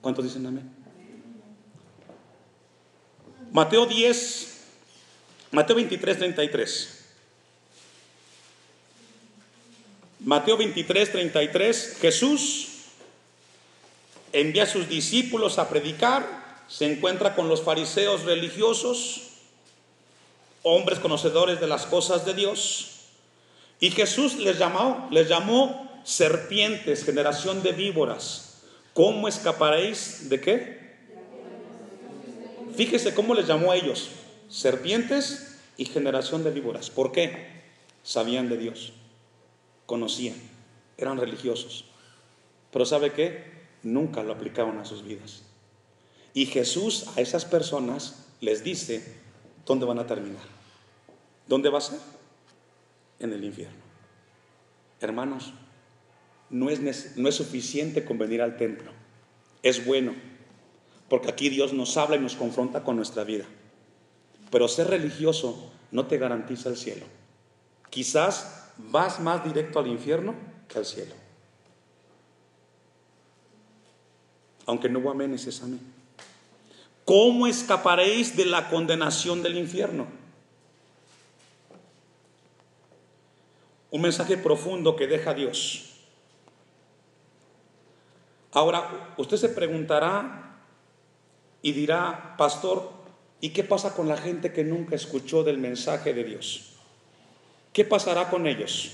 ¿Cuántos 0.00 0.24
dicen 0.24 0.46
amén? 0.46 0.70
Mateo 3.52 3.86
10, 3.86 4.64
Mateo 5.52 5.76
23, 5.76 6.18
33. 6.18 7.04
Mateo 10.20 10.56
23, 10.56 11.12
33, 11.12 11.98
Jesús 12.00 12.68
envía 14.32 14.64
a 14.64 14.66
sus 14.66 14.88
discípulos 14.88 15.58
a 15.58 15.68
predicar, 15.68 16.64
se 16.66 16.90
encuentra 16.90 17.34
con 17.34 17.48
los 17.48 17.62
fariseos 17.62 18.24
religiosos, 18.24 19.33
hombres 20.64 20.98
conocedores 20.98 21.60
de 21.60 21.68
las 21.68 21.86
cosas 21.86 22.26
de 22.26 22.34
Dios. 22.34 22.90
Y 23.78 23.90
Jesús 23.90 24.36
les 24.38 24.58
llamó, 24.58 25.06
les 25.10 25.28
llamó 25.28 26.00
serpientes, 26.04 27.04
generación 27.04 27.62
de 27.62 27.72
víboras. 27.72 28.62
¿Cómo 28.94 29.28
escaparéis 29.28 30.28
de 30.28 30.40
qué? 30.40 30.84
Fíjese 32.74 33.14
cómo 33.14 33.34
les 33.34 33.46
llamó 33.46 33.70
a 33.70 33.76
ellos, 33.76 34.08
serpientes 34.48 35.60
y 35.76 35.84
generación 35.84 36.42
de 36.42 36.50
víboras. 36.50 36.90
¿Por 36.90 37.12
qué? 37.12 37.62
Sabían 38.02 38.48
de 38.48 38.56
Dios, 38.56 38.92
conocían, 39.86 40.36
eran 40.96 41.18
religiosos. 41.18 41.84
Pero 42.72 42.86
¿sabe 42.86 43.12
qué? 43.12 43.52
Nunca 43.82 44.22
lo 44.22 44.32
aplicaban 44.32 44.78
a 44.78 44.84
sus 44.84 45.04
vidas. 45.04 45.42
Y 46.32 46.46
Jesús 46.46 47.06
a 47.16 47.20
esas 47.20 47.44
personas 47.44 48.26
les 48.40 48.64
dice 48.64 49.23
dónde 49.66 49.86
van 49.86 49.98
a 49.98 50.06
terminar. 50.06 50.42
¿Dónde 51.46 51.68
va 51.68 51.78
a 51.78 51.82
ser? 51.82 51.98
En 53.18 53.32
el 53.32 53.44
infierno. 53.44 53.82
Hermanos, 55.00 55.52
no 56.50 56.70
es, 56.70 57.16
no 57.16 57.28
es 57.28 57.34
suficiente 57.34 58.04
con 58.04 58.18
venir 58.18 58.42
al 58.42 58.56
templo. 58.56 58.90
Es 59.62 59.84
bueno, 59.84 60.14
porque 61.08 61.30
aquí 61.30 61.48
Dios 61.48 61.72
nos 61.72 61.96
habla 61.96 62.16
y 62.16 62.20
nos 62.20 62.36
confronta 62.36 62.82
con 62.82 62.96
nuestra 62.96 63.24
vida. 63.24 63.44
Pero 64.50 64.68
ser 64.68 64.88
religioso 64.88 65.72
no 65.90 66.06
te 66.06 66.18
garantiza 66.18 66.68
el 66.68 66.76
cielo. 66.76 67.06
Quizás 67.90 68.70
vas 68.78 69.20
más 69.20 69.44
directo 69.44 69.78
al 69.78 69.86
infierno 69.86 70.34
que 70.68 70.78
al 70.78 70.86
cielo. 70.86 71.14
Aunque 74.66 74.88
no 74.88 75.10
amén 75.10 75.34
es 75.34 75.62
amén. 75.62 75.80
¿Cómo 77.04 77.46
escaparéis 77.46 78.36
de 78.36 78.46
la 78.46 78.70
condenación 78.70 79.42
del 79.42 79.58
infierno? 79.58 80.06
Un 83.90 84.00
mensaje 84.00 84.38
profundo 84.38 84.96
que 84.96 85.06
deja 85.06 85.34
Dios. 85.34 85.90
Ahora, 88.52 89.14
usted 89.18 89.36
se 89.36 89.48
preguntará 89.50 90.56
y 91.60 91.72
dirá, 91.72 92.36
pastor, 92.38 92.90
¿y 93.40 93.50
qué 93.50 93.64
pasa 93.64 93.94
con 93.94 94.08
la 94.08 94.16
gente 94.16 94.52
que 94.52 94.64
nunca 94.64 94.96
escuchó 94.96 95.44
del 95.44 95.58
mensaje 95.58 96.14
de 96.14 96.24
Dios? 96.24 96.72
¿Qué 97.72 97.84
pasará 97.84 98.30
con 98.30 98.46
ellos? 98.46 98.92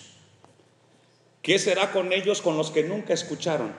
¿Qué 1.42 1.59
será 1.59 1.92
con 1.92 2.12
ellos 2.12 2.42
con 2.42 2.57
los 2.57 2.70
que 2.70 2.83
nunca 2.83 3.14
escucharon? 3.14 3.73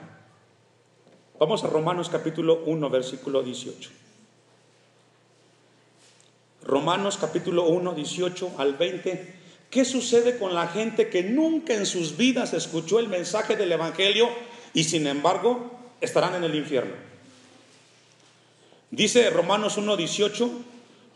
Vamos 1.38 1.64
a 1.64 1.68
Romanos 1.68 2.08
capítulo 2.08 2.62
1, 2.64 2.88
versículo 2.88 3.42
18. 3.42 4.01
Romanos 6.64 7.18
capítulo 7.20 7.64
1, 7.66 7.94
18 7.94 8.52
al 8.58 8.74
20 8.74 9.42
¿Qué 9.72 9.86
sucede 9.86 10.36
con 10.38 10.54
la 10.54 10.68
gente 10.68 11.08
que 11.08 11.22
nunca 11.22 11.72
en 11.72 11.86
sus 11.86 12.18
vidas 12.18 12.52
escuchó 12.52 12.98
el 12.98 13.08
mensaje 13.08 13.56
del 13.56 13.72
Evangelio 13.72 14.28
y 14.74 14.84
sin 14.84 15.06
embargo 15.06 15.70
estarán 16.02 16.34
en 16.34 16.44
el 16.44 16.54
infierno? 16.54 16.92
Dice 18.90 19.30
Romanos 19.30 19.78
1.18, 19.78 20.50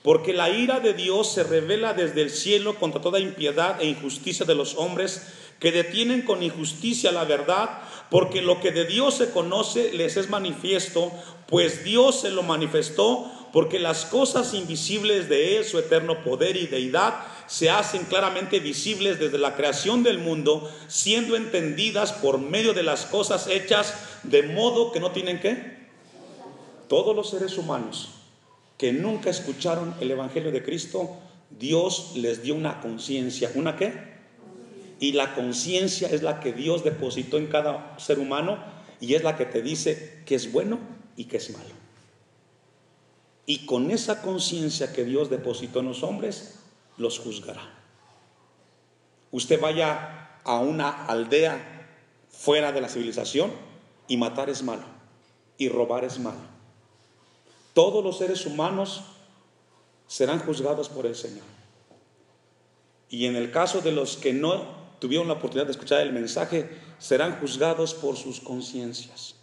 porque 0.02 0.32
la 0.32 0.48
ira 0.48 0.80
de 0.80 0.94
Dios 0.94 1.30
se 1.30 1.44
revela 1.44 1.92
desde 1.92 2.22
el 2.22 2.30
cielo 2.30 2.76
contra 2.76 3.02
toda 3.02 3.20
impiedad 3.20 3.78
e 3.78 3.88
injusticia 3.88 4.46
de 4.46 4.54
los 4.54 4.76
hombres 4.76 5.26
que 5.60 5.70
detienen 5.70 6.22
con 6.22 6.42
injusticia 6.42 7.12
la 7.12 7.24
verdad, 7.24 7.82
porque 8.10 8.40
lo 8.40 8.60
que 8.60 8.72
de 8.72 8.86
Dios 8.86 9.16
se 9.16 9.32
conoce 9.32 9.92
les 9.92 10.16
es 10.16 10.30
manifiesto, 10.30 11.12
pues 11.46 11.84
Dios 11.84 12.22
se 12.22 12.30
lo 12.30 12.42
manifestó 12.42 13.30
porque 13.52 13.78
las 13.78 14.04
cosas 14.04 14.54
invisibles 14.54 15.28
de 15.28 15.56
Él, 15.56 15.64
su 15.64 15.78
eterno 15.78 16.22
poder 16.22 16.56
y 16.56 16.66
deidad, 16.66 17.14
se 17.46 17.70
hacen 17.70 18.04
claramente 18.04 18.58
visibles 18.60 19.18
desde 19.18 19.38
la 19.38 19.54
creación 19.54 20.02
del 20.02 20.18
mundo, 20.18 20.70
siendo 20.88 21.36
entendidas 21.36 22.12
por 22.12 22.38
medio 22.38 22.74
de 22.74 22.82
las 22.82 23.06
cosas 23.06 23.46
hechas, 23.46 23.94
de 24.24 24.42
modo 24.42 24.92
que 24.92 25.00
no 25.00 25.12
tienen 25.12 25.40
que. 25.40 25.76
Todos 26.88 27.14
los 27.14 27.30
seres 27.30 27.56
humanos 27.58 28.10
que 28.78 28.92
nunca 28.92 29.30
escucharon 29.30 29.94
el 30.00 30.10
Evangelio 30.10 30.52
de 30.52 30.62
Cristo, 30.62 31.16
Dios 31.50 32.12
les 32.16 32.42
dio 32.42 32.54
una 32.54 32.80
conciencia. 32.80 33.50
¿Una 33.54 33.76
qué? 33.76 34.16
Y 35.00 35.12
la 35.12 35.34
conciencia 35.34 36.08
es 36.08 36.22
la 36.22 36.40
que 36.40 36.52
Dios 36.52 36.84
depositó 36.84 37.38
en 37.38 37.46
cada 37.46 37.98
ser 37.98 38.18
humano 38.18 38.58
y 39.00 39.14
es 39.14 39.22
la 39.22 39.36
que 39.36 39.46
te 39.46 39.62
dice 39.62 40.22
que 40.24 40.34
es 40.34 40.52
bueno 40.52 40.78
y 41.16 41.24
que 41.24 41.36
es 41.36 41.50
malo. 41.50 41.75
Y 43.46 43.64
con 43.64 43.92
esa 43.92 44.22
conciencia 44.22 44.92
que 44.92 45.04
Dios 45.04 45.30
depositó 45.30 45.80
en 45.80 45.86
los 45.86 46.02
hombres, 46.02 46.58
los 46.98 47.18
juzgará. 47.20 47.62
Usted 49.30 49.60
vaya 49.60 50.40
a 50.44 50.58
una 50.58 51.06
aldea 51.06 51.86
fuera 52.28 52.72
de 52.72 52.80
la 52.80 52.88
civilización 52.88 53.52
y 54.08 54.16
matar 54.16 54.50
es 54.50 54.62
malo 54.62 54.84
y 55.58 55.68
robar 55.68 56.04
es 56.04 56.18
malo. 56.18 56.40
Todos 57.72 58.02
los 58.02 58.18
seres 58.18 58.46
humanos 58.46 59.02
serán 60.06 60.40
juzgados 60.40 60.88
por 60.88 61.06
el 61.06 61.14
Señor. 61.14 61.44
Y 63.08 63.26
en 63.26 63.36
el 63.36 63.50
caso 63.50 63.80
de 63.80 63.92
los 63.92 64.16
que 64.16 64.32
no 64.32 64.86
tuvieron 64.98 65.28
la 65.28 65.34
oportunidad 65.34 65.66
de 65.66 65.72
escuchar 65.72 66.00
el 66.00 66.12
mensaje, 66.12 66.68
serán 66.98 67.38
juzgados 67.38 67.94
por 67.94 68.16
sus 68.16 68.40
conciencias. 68.40 69.35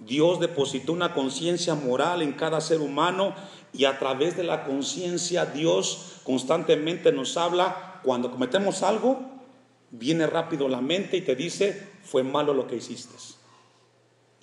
Dios 0.00 0.40
depositó 0.40 0.92
una 0.92 1.14
conciencia 1.14 1.74
moral 1.74 2.22
en 2.22 2.32
cada 2.32 2.60
ser 2.60 2.80
humano 2.80 3.34
y 3.72 3.84
a 3.84 3.98
través 3.98 4.36
de 4.36 4.44
la 4.44 4.64
conciencia 4.64 5.46
Dios 5.46 6.20
constantemente 6.24 7.12
nos 7.12 7.36
habla. 7.36 8.00
Cuando 8.02 8.30
cometemos 8.30 8.82
algo, 8.82 9.20
viene 9.90 10.26
rápido 10.26 10.68
la 10.68 10.80
mente 10.80 11.16
y 11.16 11.22
te 11.22 11.36
dice, 11.36 11.88
fue 12.02 12.22
malo 12.22 12.54
lo 12.54 12.66
que 12.66 12.76
hiciste. 12.76 13.14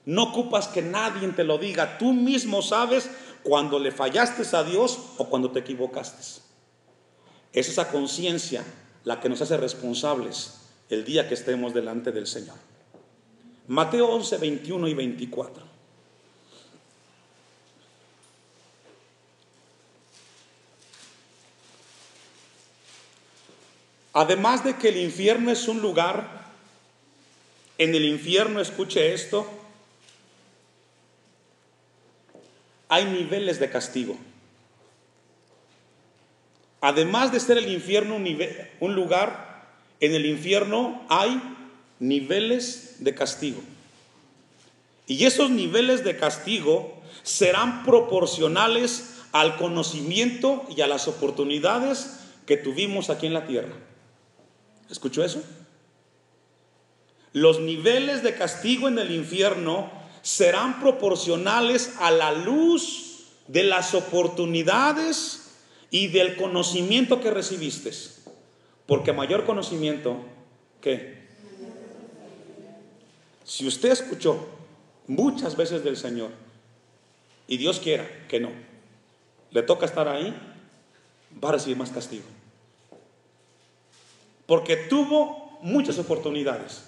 No 0.06 0.24
ocupas 0.24 0.68
que 0.68 0.82
nadie 0.82 1.28
te 1.30 1.44
lo 1.44 1.58
diga, 1.58 1.98
tú 1.98 2.14
mismo 2.14 2.62
sabes 2.62 3.10
cuando 3.44 3.78
le 3.80 3.92
fallaste 3.92 4.44
a 4.56 4.64
Dios 4.64 5.00
o 5.18 5.30
cuando 5.30 5.52
te 5.52 5.60
equivocaste. 5.60 6.42
Es 7.54 7.70
esa 7.70 7.90
conciencia 7.92 8.64
la 9.04 9.20
que 9.20 9.30
nos 9.30 9.42
hace 9.42 9.58
responsables 9.58 10.62
el 10.90 11.06
día 11.06 11.28
que 11.28 11.34
estemos 11.34 11.74
delante 11.74 12.12
del 12.12 12.28
Señor. 12.28 12.71
Mateo 13.72 14.08
11, 14.08 14.38
21 14.38 14.90
y 14.90 14.94
24. 14.94 15.64
Además 24.12 24.66
de 24.66 24.76
que 24.76 24.90
el 24.90 24.98
infierno 24.98 25.52
es 25.52 25.70
un 25.70 25.82
lugar, 25.82 26.52
en 27.78 27.96
el 27.96 28.04
infierno, 28.04 28.60
escuche 28.60 29.14
esto, 29.14 29.48
hay 32.90 33.06
niveles 33.06 33.58
de 33.58 33.70
castigo. 33.70 34.18
Además 36.82 37.32
de 37.32 37.40
ser 37.40 37.58
el 37.58 37.72
infierno 37.72 38.18
un, 38.18 38.38
un 38.82 38.96
lugar, 38.96 39.64
en 40.02 40.14
el 40.14 40.26
infierno 40.26 41.06
hay 41.08 41.42
niveles 42.02 42.96
de 43.00 43.14
castigo. 43.14 43.62
Y 45.06 45.26
esos 45.26 45.52
niveles 45.52 46.04
de 46.04 46.18
castigo 46.18 47.00
serán 47.22 47.86
proporcionales 47.86 49.20
al 49.32 49.56
conocimiento 49.58 50.66
y 50.76 50.82
a 50.82 50.88
las 50.88 51.08
oportunidades 51.08 52.18
que 52.46 52.58
tuvimos 52.58 53.10
aquí 53.10 53.28
en 53.28 53.34
la 53.34 53.46
tierra. 53.46 53.76
¿Escuchó 54.90 55.24
eso? 55.24 55.44
Los 57.34 57.62
niveles 57.62 58.24
de 58.24 58.34
castigo 58.36 58.88
en 58.88 58.98
el 58.98 59.12
infierno 59.12 59.92
serán 60.24 60.82
proporcionales 60.82 61.94
a 62.00 62.10
la 62.10 62.32
luz 62.32 63.28
de 63.48 63.64
las 63.64 63.94
oportunidades 63.94 65.52
y 65.92 66.08
del 66.08 66.36
conocimiento 66.36 67.22
que 67.22 67.30
recibiste. 67.30 67.92
Porque 68.88 69.14
mayor 69.14 69.46
conocimiento, 69.46 70.18
¿qué? 70.82 71.21
Si 73.52 73.68
usted 73.68 73.92
escuchó 73.92 74.48
muchas 75.08 75.58
veces 75.58 75.84
del 75.84 75.98
Señor 75.98 76.30
y 77.50 77.58
Dios 77.58 77.82
quiera 77.82 78.08
que 78.30 78.40
no, 78.40 78.50
le 79.52 79.62
toca 79.62 79.86
estar 79.86 80.08
ahí, 80.08 80.34
va 81.44 81.50
a 81.50 81.52
recibir 81.52 81.76
más 81.76 81.90
castigo. 81.90 82.24
Porque 84.46 84.78
tuvo 84.78 85.60
muchas 85.64 86.00
oportunidades. 86.00 86.86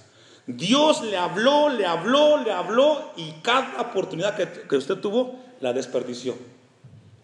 Dios 0.47 1.04
le 1.04 1.17
habló, 1.17 1.67
le 1.67 1.86
habló, 1.86 2.41
le 2.41 2.54
habló 2.54 3.12
y 3.17 3.30
cada 3.41 3.82
oportunidad 3.82 4.38
que, 4.38 4.78
usted 4.78 4.95
tuvo 4.99 5.38
la 5.60 5.73
desperdició. 5.73 6.34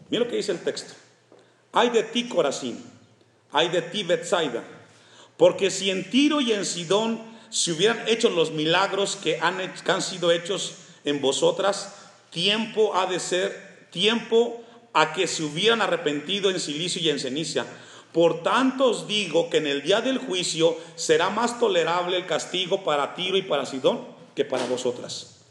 Mira 0.10 0.26
lo 0.26 0.30
que 0.30 0.36
dice 0.36 0.52
el 0.52 0.60
texto. 0.60 0.96
Hay 1.72 1.92
de 1.92 2.04
ti, 2.04 2.28
Corazín, 2.28 2.84
hay 3.54 3.70
de 3.70 3.84
ti, 3.84 4.04
Bethsaida, 4.04 4.66
porque 5.38 5.72
si 5.72 5.90
en 5.92 6.10
Tiro 6.10 6.42
y 6.42 6.52
en 6.52 6.66
Sidón 6.66 7.30
si 7.50 7.72
hubieran 7.72 8.08
hecho 8.08 8.30
los 8.30 8.52
milagros 8.52 9.16
que 9.16 9.40
han, 9.40 9.60
han 9.60 10.02
sido 10.02 10.32
hechos 10.32 10.76
en 11.06 11.22
vosotras, 11.22 11.96
tiempo 12.30 12.96
ha 12.96 13.06
de 13.06 13.20
ser, 13.20 13.88
tiempo 13.92 14.64
a 14.94 15.14
que 15.14 15.28
se 15.28 15.44
hubieran 15.44 15.82
arrepentido 15.82 16.50
en 16.50 16.60
silicio 16.60 17.02
y 17.02 17.10
en 17.10 17.20
ceniza. 17.20 17.66
Por 18.12 18.42
tanto 18.44 18.86
os 18.86 19.08
digo 19.08 19.50
que 19.50 19.58
en 19.58 19.68
el 19.68 19.84
día 19.84 20.02
del 20.02 20.18
juicio 20.18 20.78
será 20.96 21.30
más 21.30 21.60
tolerable 21.60 22.18
el 22.18 22.26
castigo 22.26 22.84
para 22.84 23.14
Tiro 23.14 23.38
y 23.38 23.44
para 23.44 23.66
Sidón 23.66 24.06
que 24.36 24.46
para 24.46 24.66
vosotras. 24.66 25.42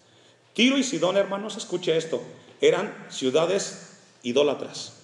Tiro 0.55 0.77
y 0.77 0.83
Sidón, 0.83 1.17
hermanos, 1.17 1.57
escuche 1.57 1.97
esto, 1.97 2.21
eran 2.61 3.07
ciudades 3.11 4.01
idólatras. 4.23 4.95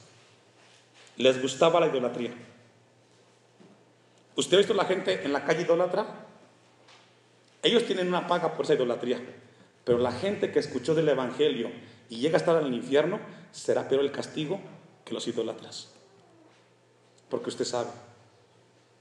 Les 1.16 1.40
gustaba 1.40 1.78
la 1.78 1.86
idolatría. 1.86 2.34
¿Usted 4.36 4.56
ha 4.56 4.58
visto 4.58 4.74
la 4.74 4.84
gente 4.84 5.22
en 5.22 5.32
la 5.32 5.44
calle 5.44 5.62
idólatra? 5.62 6.23
Ellos 7.64 7.86
tienen 7.86 8.08
una 8.08 8.26
paga 8.26 8.54
por 8.54 8.66
esa 8.66 8.74
idolatría, 8.74 9.20
pero 9.84 9.98
la 9.98 10.12
gente 10.12 10.52
que 10.52 10.58
escuchó 10.58 10.94
del 10.94 11.08
Evangelio 11.08 11.70
y 12.08 12.18
llega 12.18 12.36
a 12.36 12.40
estar 12.40 12.60
en 12.60 12.66
el 12.66 12.74
infierno, 12.74 13.18
será 13.50 13.88
peor 13.88 14.02
el 14.02 14.12
castigo 14.12 14.60
que 15.04 15.14
los 15.14 15.26
idolatras. 15.26 15.88
Porque 17.30 17.48
usted 17.48 17.64
sabe 17.64 17.90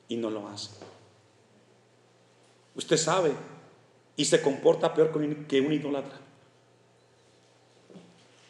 y 0.07 0.15
no 0.15 0.29
lo 0.29 0.47
hace. 0.47 0.71
Usted 2.75 2.97
sabe 2.97 3.33
y 4.15 4.25
se 4.25 4.41
comporta 4.41 4.93
peor 4.93 5.11
que 5.47 5.61
un 5.61 5.73
idólatra. 5.73 6.17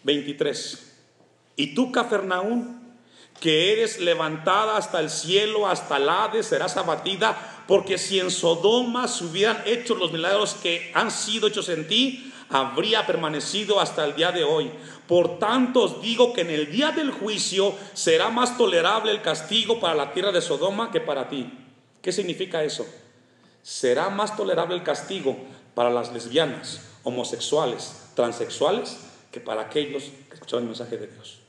23. 0.04 0.94
Y 1.56 1.74
tú, 1.74 1.92
Cafarnaún, 1.92 2.84
que 3.40 3.74
eres 3.74 4.00
levantada 4.00 4.78
hasta 4.78 5.00
el 5.00 5.10
cielo, 5.10 5.68
hasta 5.68 5.98
el 5.98 6.08
Hades, 6.08 6.46
serás 6.46 6.78
abatida 6.78 7.53
porque 7.68 7.98
si 7.98 8.20
en 8.20 8.32
Sodoma 8.32 9.08
se 9.08 9.26
hubieran 9.26 9.64
hecho 9.66 9.96
los 9.96 10.12
milagros 10.12 10.56
que 10.62 10.92
han 10.94 11.12
sido 11.12 11.48
hechos 11.48 11.70
en 11.70 11.88
ti, 11.88 12.34
habría 12.50 13.06
permanecido 13.08 13.80
hasta 13.80 14.06
el 14.06 14.16
día 14.16 14.32
de 14.32 14.44
hoy. 14.44 14.72
Por 15.08 15.40
tanto 15.40 15.84
os 15.84 16.02
digo 16.02 16.34
que 16.34 16.42
en 16.42 16.50
el 16.50 16.72
día 16.72 16.92
del 16.92 17.12
juicio 17.12 17.74
será 17.94 18.30
más 18.30 18.58
tolerable 18.58 19.12
el 19.12 19.22
castigo 19.22 19.80
para 19.80 19.96
la 19.96 20.14
tierra 20.14 20.32
de 20.32 20.42
Sodoma 20.42 20.92
que 20.92 21.02
para 21.02 21.30
ti. 21.30 21.52
¿Qué 22.02 22.12
significa 22.12 22.64
eso? 22.64 22.86
Será 23.62 24.10
más 24.10 24.36
tolerable 24.36 24.76
el 24.76 24.84
castigo 24.84 25.38
para 25.74 25.90
las 25.90 26.12
lesbianas, 26.12 26.82
homosexuales, 27.04 28.12
transexuales, 28.16 28.98
que 29.32 29.40
para 29.40 29.62
aquellos 29.62 30.04
que 30.30 30.36
escucharon 30.36 30.64
el 30.64 30.70
mensaje 30.70 30.98
de 30.98 31.08
Dios. 31.08 31.40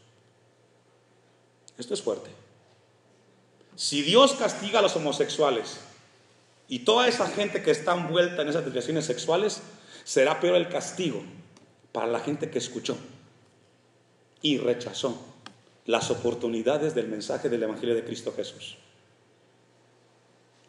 Esto 1.77 1.95
es 1.95 2.03
fuerte. 2.03 2.31
Si 3.77 4.03
Dios 4.03 4.33
castiga 4.35 4.79
a 4.79 4.83
los 4.83 4.95
homosexuales, 4.97 5.81
y 6.69 6.81
toda 6.81 7.09
esa 7.09 7.27
gente 7.29 7.63
que 7.63 7.71
está 7.71 7.95
envuelta 7.95 8.43
en 8.43 8.49
esas 8.49 8.65
desviaciones 8.65 9.05
sexuales, 9.05 9.63
será 10.05 10.41
peor 10.41 10.57
el 10.57 10.69
castigo 10.69 11.23
para 11.93 12.07
la 12.07 12.21
gente 12.21 12.51
que 12.51 12.59
escuchó 12.59 12.97
y 14.43 14.59
rechazó 14.59 15.19
las 15.87 16.11
oportunidades 16.11 16.95
del 16.95 17.09
mensaje 17.09 17.49
del 17.49 17.63
Evangelio 17.63 17.95
de 17.95 18.05
Cristo 18.05 18.33
Jesús. 18.35 18.77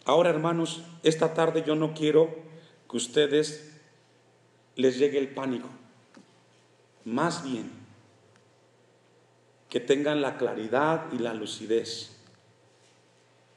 Ahora, 0.03 0.29
hermanos, 0.29 0.81
esta 1.03 1.33
tarde 1.33 1.63
yo 1.65 1.75
no 1.75 1.93
quiero 1.93 2.35
que 2.89 2.97
ustedes 2.97 3.71
les 4.75 4.97
llegue 4.97 5.17
el 5.17 5.29
pánico. 5.29 5.69
Más 7.05 7.43
bien, 7.43 7.71
que 9.69 9.79
tengan 9.79 10.21
la 10.21 10.37
claridad 10.37 11.05
y 11.11 11.17
la 11.17 11.33
lucidez 11.33 12.11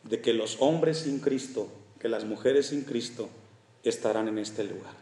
de 0.05 0.21
que 0.21 0.33
los 0.33 0.57
hombres 0.61 1.01
sin 1.01 1.21
Cristo 1.21 1.69
que 2.01 2.09
las 2.09 2.25
mujeres 2.25 2.69
sin 2.69 2.83
Cristo 2.83 3.29
estarán 3.83 4.29
en 4.29 4.39
este 4.39 4.65
lugar. 4.65 4.95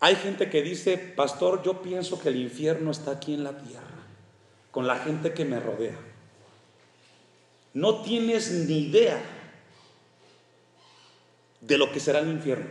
Hay 0.00 0.16
gente 0.16 0.50
que 0.50 0.62
dice, 0.62 0.98
pastor, 0.98 1.62
yo 1.62 1.80
pienso 1.80 2.20
que 2.20 2.28
el 2.28 2.36
infierno 2.36 2.90
está 2.90 3.12
aquí 3.12 3.34
en 3.34 3.44
la 3.44 3.56
tierra, 3.56 4.06
con 4.70 4.86
la 4.86 4.98
gente 4.98 5.32
que 5.32 5.44
me 5.44 5.60
rodea. 5.60 5.98
No 7.72 8.02
tienes 8.02 8.50
ni 8.50 8.78
idea 8.88 9.20
de 11.60 11.78
lo 11.78 11.90
que 11.90 12.00
será 12.00 12.18
el 12.18 12.28
infierno. 12.28 12.66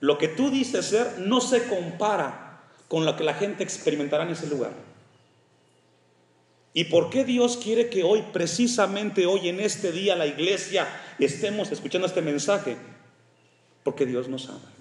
Lo 0.00 0.18
que 0.18 0.28
tú 0.28 0.50
dices 0.50 0.84
ser 0.86 1.20
no 1.20 1.40
se 1.40 1.66
compara 1.68 2.60
con 2.88 3.04
lo 3.04 3.16
que 3.16 3.24
la 3.24 3.34
gente 3.34 3.64
experimentará 3.64 4.24
en 4.24 4.30
ese 4.30 4.46
lugar. 4.46 4.72
¿Y 6.74 6.84
por 6.84 7.08
qué 7.08 7.24
Dios 7.24 7.56
quiere 7.56 7.88
que 7.88 8.04
hoy, 8.04 8.22
precisamente 8.32 9.24
hoy, 9.24 9.48
en 9.48 9.60
este 9.60 9.92
día, 9.92 10.14
la 10.14 10.26
iglesia 10.26 10.86
estemos 11.24 11.72
escuchando 11.72 12.06
este 12.06 12.22
mensaje? 12.22 12.76
Porque 13.82 14.06
Dios 14.06 14.28
nos 14.28 14.48
ama. 14.48 14.76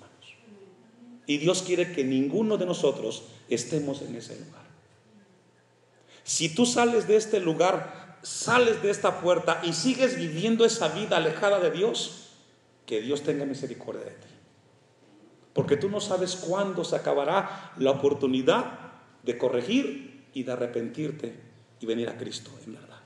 Y 1.27 1.37
Dios 1.37 1.63
quiere 1.63 1.91
que 1.91 2.03
ninguno 2.03 2.57
de 2.57 2.65
nosotros 2.65 3.23
estemos 3.49 4.01
en 4.01 4.15
ese 4.15 4.39
lugar. 4.39 4.65
Si 6.23 6.49
tú 6.49 6.65
sales 6.65 7.07
de 7.07 7.15
este 7.15 7.39
lugar, 7.39 8.19
sales 8.21 8.81
de 8.81 8.89
esta 8.91 9.21
puerta 9.21 9.61
y 9.63 9.73
sigues 9.73 10.17
viviendo 10.17 10.65
esa 10.65 10.89
vida 10.89 11.17
alejada 11.17 11.59
de 11.59 11.71
Dios, 11.71 12.29
que 12.85 13.01
Dios 13.01 13.23
tenga 13.23 13.45
misericordia 13.45 14.03
de 14.03 14.11
ti. 14.11 14.27
Porque 15.53 15.77
tú 15.77 15.89
no 15.89 15.99
sabes 15.99 16.35
cuándo 16.35 16.83
se 16.83 16.95
acabará 16.95 17.73
la 17.77 17.91
oportunidad 17.91 18.79
de 19.23 19.37
corregir 19.37 20.25
y 20.33 20.43
de 20.43 20.51
arrepentirte 20.51 21.39
y 21.79 21.85
venir 21.85 22.09
a 22.09 22.17
Cristo, 22.17 22.51
en 22.65 22.73
verdad. 22.73 22.99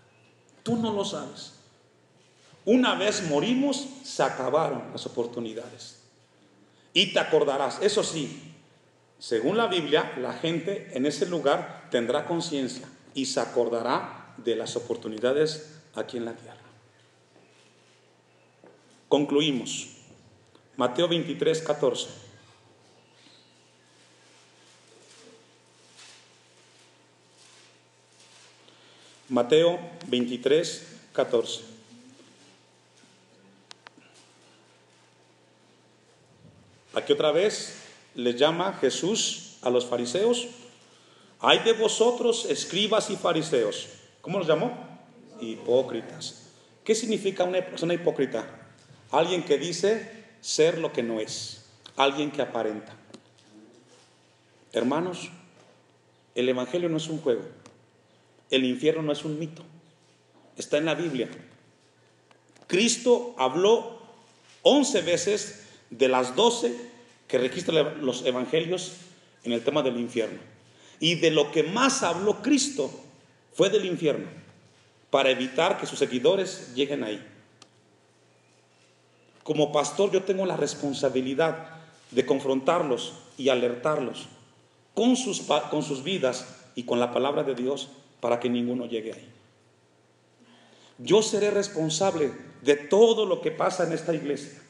Tú 0.64 0.76
no 0.76 0.94
lo 0.94 1.06
sabes. 1.06 1.59
Una 2.72 2.94
vez 2.94 3.24
morimos, 3.24 3.84
se 4.04 4.22
acabaron 4.22 4.92
las 4.92 5.04
oportunidades. 5.08 6.04
Y 6.94 7.14
te 7.14 7.20
acordarás, 7.20 7.80
eso 7.82 8.04
sí, 8.04 8.54
según 9.18 9.58
la 9.58 9.66
Biblia, 9.66 10.14
la 10.20 10.34
gente 10.34 10.92
en 10.94 11.08
ese 11.08 11.26
lugar 11.26 11.88
tendrá 11.90 12.26
conciencia 12.26 12.88
y 13.16 13.26
se 13.26 13.40
acordará 13.40 14.36
de 14.38 14.56
las 14.56 14.76
oportunidades 14.76 15.80
aquí 15.96 16.18
en 16.18 16.26
la 16.26 16.34
tierra. 16.34 16.62
Concluimos. 19.08 19.88
Mateo 20.78 21.08
23, 21.08 21.64
14. 21.64 22.08
Mateo 29.30 29.80
23, 30.06 30.88
14. 31.14 31.69
Aquí 37.00 37.14
otra 37.14 37.32
vez 37.32 37.76
le 38.14 38.34
llama 38.34 38.74
Jesús 38.74 39.56
a 39.62 39.70
los 39.70 39.86
fariseos. 39.86 40.50
Hay 41.40 41.60
de 41.60 41.72
vosotros, 41.72 42.46
escribas 42.50 43.10
y 43.10 43.16
fariseos. 43.16 43.88
¿Cómo 44.20 44.38
los 44.38 44.48
llamó? 44.48 44.74
Hipócritas. 45.40 46.48
¿Qué 46.84 46.96
significa 46.96 47.46
una 47.46 47.66
persona 47.66 47.94
hipócrita? 47.94 48.46
Alguien 49.12 49.44
que 49.44 49.58
dice 49.58 50.12
ser 50.42 50.78
lo 50.78 50.92
que 50.92 51.02
no 51.02 51.22
es. 51.22 51.70
Alguien 51.96 52.32
que 52.32 52.42
aparenta. 52.42 52.94
Hermanos, 54.74 55.30
el 56.36 56.50
Evangelio 56.50 56.90
no 56.90 56.98
es 56.98 57.08
un 57.08 57.22
juego. 57.22 57.44
El 58.50 58.66
infierno 58.66 59.04
no 59.04 59.14
es 59.14 59.24
un 59.24 59.40
mito. 59.40 59.64
Está 60.58 60.78
en 60.78 60.86
la 60.86 60.96
Biblia. 60.96 61.30
Cristo 62.68 63.36
habló 63.38 64.02
once 64.64 65.02
veces 65.02 65.69
de 65.90 66.08
las 66.08 66.36
doce 66.36 66.76
que 67.28 67.38
registran 67.38 68.06
los 68.06 68.26
evangelios 68.26 68.94
en 69.44 69.54
el 69.54 69.64
tema 69.64 69.82
del 69.82 70.00
infierno. 70.00 70.40
Y 71.00 71.16
de 71.16 71.32
lo 71.32 71.52
que 71.52 71.64
más 71.64 72.04
habló 72.04 72.42
Cristo 72.42 72.92
fue 73.54 73.70
del 73.70 73.86
infierno, 73.86 74.28
para 75.10 75.30
evitar 75.30 75.80
que 75.80 75.86
sus 75.86 76.00
seguidores 76.00 76.74
lleguen 76.76 77.04
ahí. 77.04 77.26
Como 79.44 79.72
pastor 79.72 80.12
yo 80.12 80.24
tengo 80.24 80.46
la 80.46 80.58
responsabilidad 80.58 81.70
de 82.12 82.26
confrontarlos 82.26 83.14
y 83.38 83.50
alertarlos 83.50 84.28
con 84.94 85.16
sus, 85.16 85.42
con 85.72 85.84
sus 85.84 86.04
vidas 86.04 86.46
y 86.76 86.84
con 86.84 87.00
la 87.00 87.12
palabra 87.12 87.44
de 87.44 87.56
Dios 87.56 87.90
para 88.20 88.40
que 88.40 88.50
ninguno 88.50 88.86
llegue 88.86 89.14
ahí. 89.14 89.30
Yo 90.98 91.22
seré 91.22 91.50
responsable 91.52 92.32
de 92.62 92.76
todo 92.76 93.26
lo 93.26 93.42
que 93.42 93.52
pasa 93.52 93.86
en 93.86 93.94
esta 93.94 94.14
iglesia. 94.14 94.62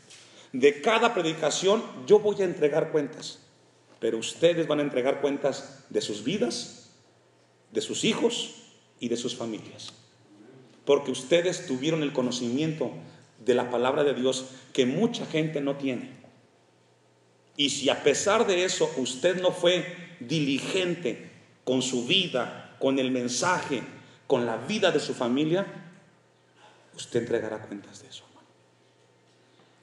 De 0.53 0.81
cada 0.81 1.13
predicación 1.13 1.83
yo 2.07 2.19
voy 2.19 2.41
a 2.41 2.45
entregar 2.45 2.91
cuentas, 2.91 3.39
pero 3.99 4.17
ustedes 4.17 4.67
van 4.67 4.79
a 4.79 4.83
entregar 4.83 5.21
cuentas 5.21 5.85
de 5.89 6.01
sus 6.01 6.23
vidas, 6.23 6.91
de 7.71 7.81
sus 7.81 8.03
hijos 8.03 8.55
y 8.99 9.09
de 9.09 9.17
sus 9.17 9.35
familias. 9.35 9.93
Porque 10.85 11.11
ustedes 11.11 11.67
tuvieron 11.67 12.01
el 12.01 12.13
conocimiento 12.13 12.91
de 13.45 13.53
la 13.53 13.69
palabra 13.69 14.03
de 14.03 14.15
Dios 14.15 14.45
que 14.73 14.85
mucha 14.85 15.25
gente 15.25 15.61
no 15.61 15.75
tiene. 15.75 16.17
Y 17.55 17.69
si 17.69 17.89
a 17.89 18.03
pesar 18.03 18.47
de 18.47 18.63
eso 18.63 18.89
usted 18.97 19.41
no 19.41 19.51
fue 19.51 19.85
diligente 20.19 21.29
con 21.63 21.81
su 21.81 22.07
vida, 22.07 22.75
con 22.79 22.97
el 22.97 23.11
mensaje, 23.11 23.83
con 24.27 24.45
la 24.45 24.57
vida 24.57 24.91
de 24.91 24.99
su 24.99 25.13
familia, 25.13 25.67
usted 26.95 27.19
entregará 27.19 27.61
cuentas 27.61 28.01
de 28.01 28.07
eso. 28.07 28.28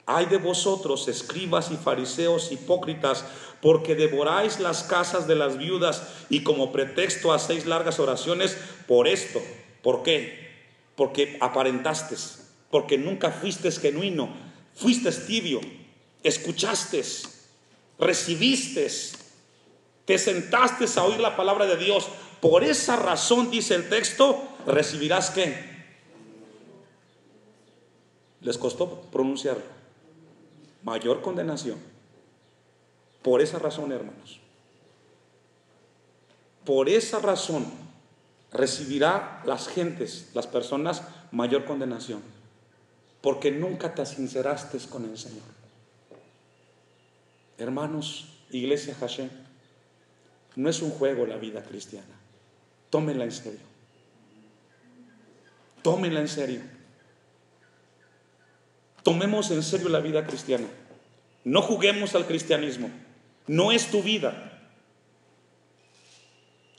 Hay 0.09 0.27
de 0.27 0.39
vosotros, 0.39 1.09
escribas 1.09 1.73
y 1.73 1.77
fariseos 1.77 2.53
hipócritas, 2.53 3.25
porque 3.61 3.97
devoráis 3.97 4.61
las 4.61 4.85
casas 4.85 5.27
de 5.27 5.35
las 5.35 5.59
viudas 5.59 6.05
y 6.31 6.45
como 6.45 6.71
pretexto 6.71 7.33
hacéis 7.33 7.67
largas 7.67 7.99
oraciones 7.99 8.57
por 8.87 9.09
esto. 9.09 9.43
¿Por 9.83 10.05
qué? 10.05 10.47
Porque 10.95 11.37
aparentaste, 11.41 12.15
porque 12.71 12.97
nunca 12.97 13.33
fuiste 13.33 13.73
genuino, 13.73 14.29
fuiste 14.77 15.11
tibio, 15.11 15.61
escuchaste, 16.23 17.03
recibiste, 17.99 18.89
te 20.05 20.19
sentaste 20.19 20.87
a 21.01 21.03
oír 21.03 21.19
la 21.19 21.35
palabra 21.35 21.67
de 21.67 21.77
Dios. 21.79 22.07
Por 22.41 22.63
esa 22.63 22.95
razón, 22.95 23.51
dice 23.51 23.75
el 23.75 23.89
texto, 23.89 24.41
recibirás 24.67 25.31
qué? 25.31 25.75
Les 28.43 28.57
costó 28.57 29.01
pronunciarlo 29.11 29.76
mayor 30.87 31.21
condenación. 31.21 31.79
Por 33.23 33.43
esa 33.43 33.59
razón, 33.59 33.91
hermanos. 33.91 34.39
Por 36.65 36.89
esa 36.89 37.19
razón 37.19 37.67
recibirá 38.53 39.43
las 39.45 39.67
gentes, 39.67 40.31
las 40.33 40.47
personas, 40.47 41.03
mayor 41.33 41.65
condenación. 41.65 42.23
Porque 43.21 43.51
nunca 43.51 43.97
te 43.97 44.07
sinceraste 44.07 44.79
con 44.89 45.05
el 45.05 45.19
Señor. 45.19 45.43
Hermanos, 47.59 48.29
Iglesia 48.51 48.95
Hashem, 48.95 49.29
no 50.55 50.71
es 50.71 50.83
un 50.83 50.91
juego 50.91 51.27
la 51.27 51.37
vida 51.37 51.65
cristiana. 51.65 52.15
Tómenla 52.91 53.25
en 53.25 53.33
serio. 53.33 53.67
Tómenla 55.83 56.21
en 56.21 56.29
serio. 56.29 56.76
Tomemos 59.07 59.53
en 59.53 59.63
serio 59.63 59.89
la 59.89 60.01
vida 60.01 60.27
cristiana. 60.27 60.67
No 61.45 61.63
juguemos 61.63 62.17
al 62.17 62.27
cristianismo. 62.27 62.91
No 63.47 63.71
es 63.71 63.89
tu 63.89 64.03
vida. 64.03 64.61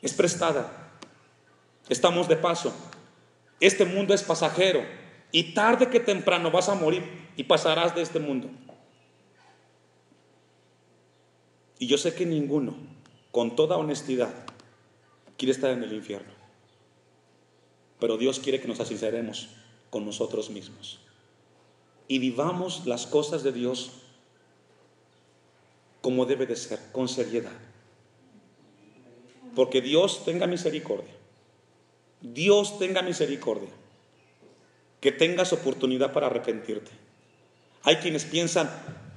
Es 0.02 0.14
prestada. 0.14 0.92
Estamos 1.88 2.28
de 2.28 2.36
paso. 2.36 2.76
Este 3.62 3.86
mundo 3.86 4.14
es 4.14 4.24
pasajero. 4.24 4.84
Y 5.32 5.54
tarde 5.54 5.88
que 5.88 6.02
temprano 6.02 6.52
vas 6.52 6.68
a 6.68 6.76
morir 6.76 7.02
y 7.38 7.46
pasarás 7.46 7.96
de 7.96 8.02
este 8.02 8.20
mundo. 8.20 8.50
Y 11.80 11.88
yo 11.88 11.98
sé 11.98 12.14
que 12.14 12.26
ninguno, 12.26 12.76
con 13.32 13.56
toda 13.56 13.78
honestidad, 13.78 14.34
quiere 15.38 15.54
estar 15.54 15.72
en 15.72 15.82
el 15.82 15.94
infierno. 15.94 16.34
Pero 18.02 18.18
Dios 18.18 18.42
quiere 18.42 18.60
que 18.60 18.68
nos 18.68 18.82
asinceremos 18.82 19.48
con 19.90 20.06
nosotros 20.06 20.50
mismos 20.50 21.07
y 22.08 22.20
vivamos 22.20 22.86
las 22.86 23.06
cosas 23.06 23.44
de 23.44 23.52
Dios 23.52 23.92
como 26.02 26.26
debe 26.26 26.46
de 26.46 26.56
ser, 26.56 26.80
con 26.92 27.10
seriedad. 27.10 27.52
Porque 29.56 29.82
Dios 29.82 30.24
tenga 30.24 30.48
misericordia. 30.48 31.14
Dios 32.22 32.80
tenga 32.80 33.02
misericordia. 33.02 33.70
Que 35.02 35.12
tengas 35.12 35.52
oportunidad 35.52 36.14
para 36.14 36.28
arrepentirte. 36.28 36.92
Hay 37.84 37.98
quienes 37.98 38.26
piensan, 38.26 38.70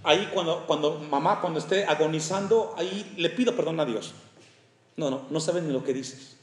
ahí 0.03 0.29
cuando, 0.35 0.66
cuando 0.66 0.98
mamá, 0.98 1.40
cuando 1.40 1.59
esté 1.59 1.85
agonizando, 1.85 2.74
ahí 2.76 3.14
le 3.16 3.31
pido 3.31 3.55
perdón 3.55 3.81
a 3.81 3.85
Dios. 3.85 4.14
No, 4.96 5.11
no, 5.11 5.26
no 5.31 5.40
sabes 5.40 5.62
ni 5.62 5.72
lo 5.72 5.85
que 5.85 5.92
dices. 5.94 6.37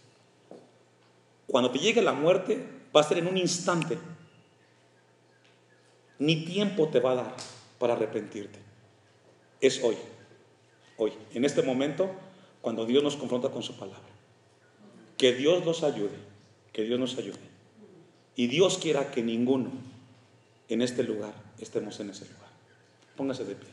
Cuando 1.46 1.72
te 1.72 1.80
llegue 1.80 2.02
la 2.02 2.14
muerte, 2.14 2.66
va 2.96 3.02
a 3.02 3.04
ser 3.04 3.18
en 3.20 3.28
un 3.28 3.38
instante 3.38 3.98
ni 6.20 6.46
tiempo 6.46 6.88
te 6.90 7.00
va 7.00 7.12
a 7.12 7.16
dar 7.16 7.36
para 7.80 7.94
arrepentirte. 7.94 8.60
Es 9.62 9.84
hoy. 9.84 9.96
hoy, 10.98 11.14
en 11.34 11.46
este 11.46 11.62
momento, 11.62 12.12
cuando 12.62 12.86
Dios 12.86 13.04
nos 13.04 13.16
confronta 13.16 13.50
con 13.50 13.64
su 13.64 13.76
palabra. 13.76 14.02
Que 15.18 15.34
Dios 15.34 15.66
nos 15.66 15.84
ayude, 15.84 16.18
que 16.74 16.84
Dios 16.84 17.00
nos 17.00 17.18
ayude. 17.18 17.40
Y 18.36 18.48
Dios 18.48 18.78
quiera 18.78 19.10
que 19.10 19.24
ninguno 19.24 19.72
en 20.70 20.82
este 20.82 21.04
lugar 21.04 21.34
estemos 21.60 22.00
en 22.00 22.12
ese 22.12 22.26
lugar. 22.26 22.50
Póngase 23.16 23.46
de 23.46 23.56
pie. 23.56 23.70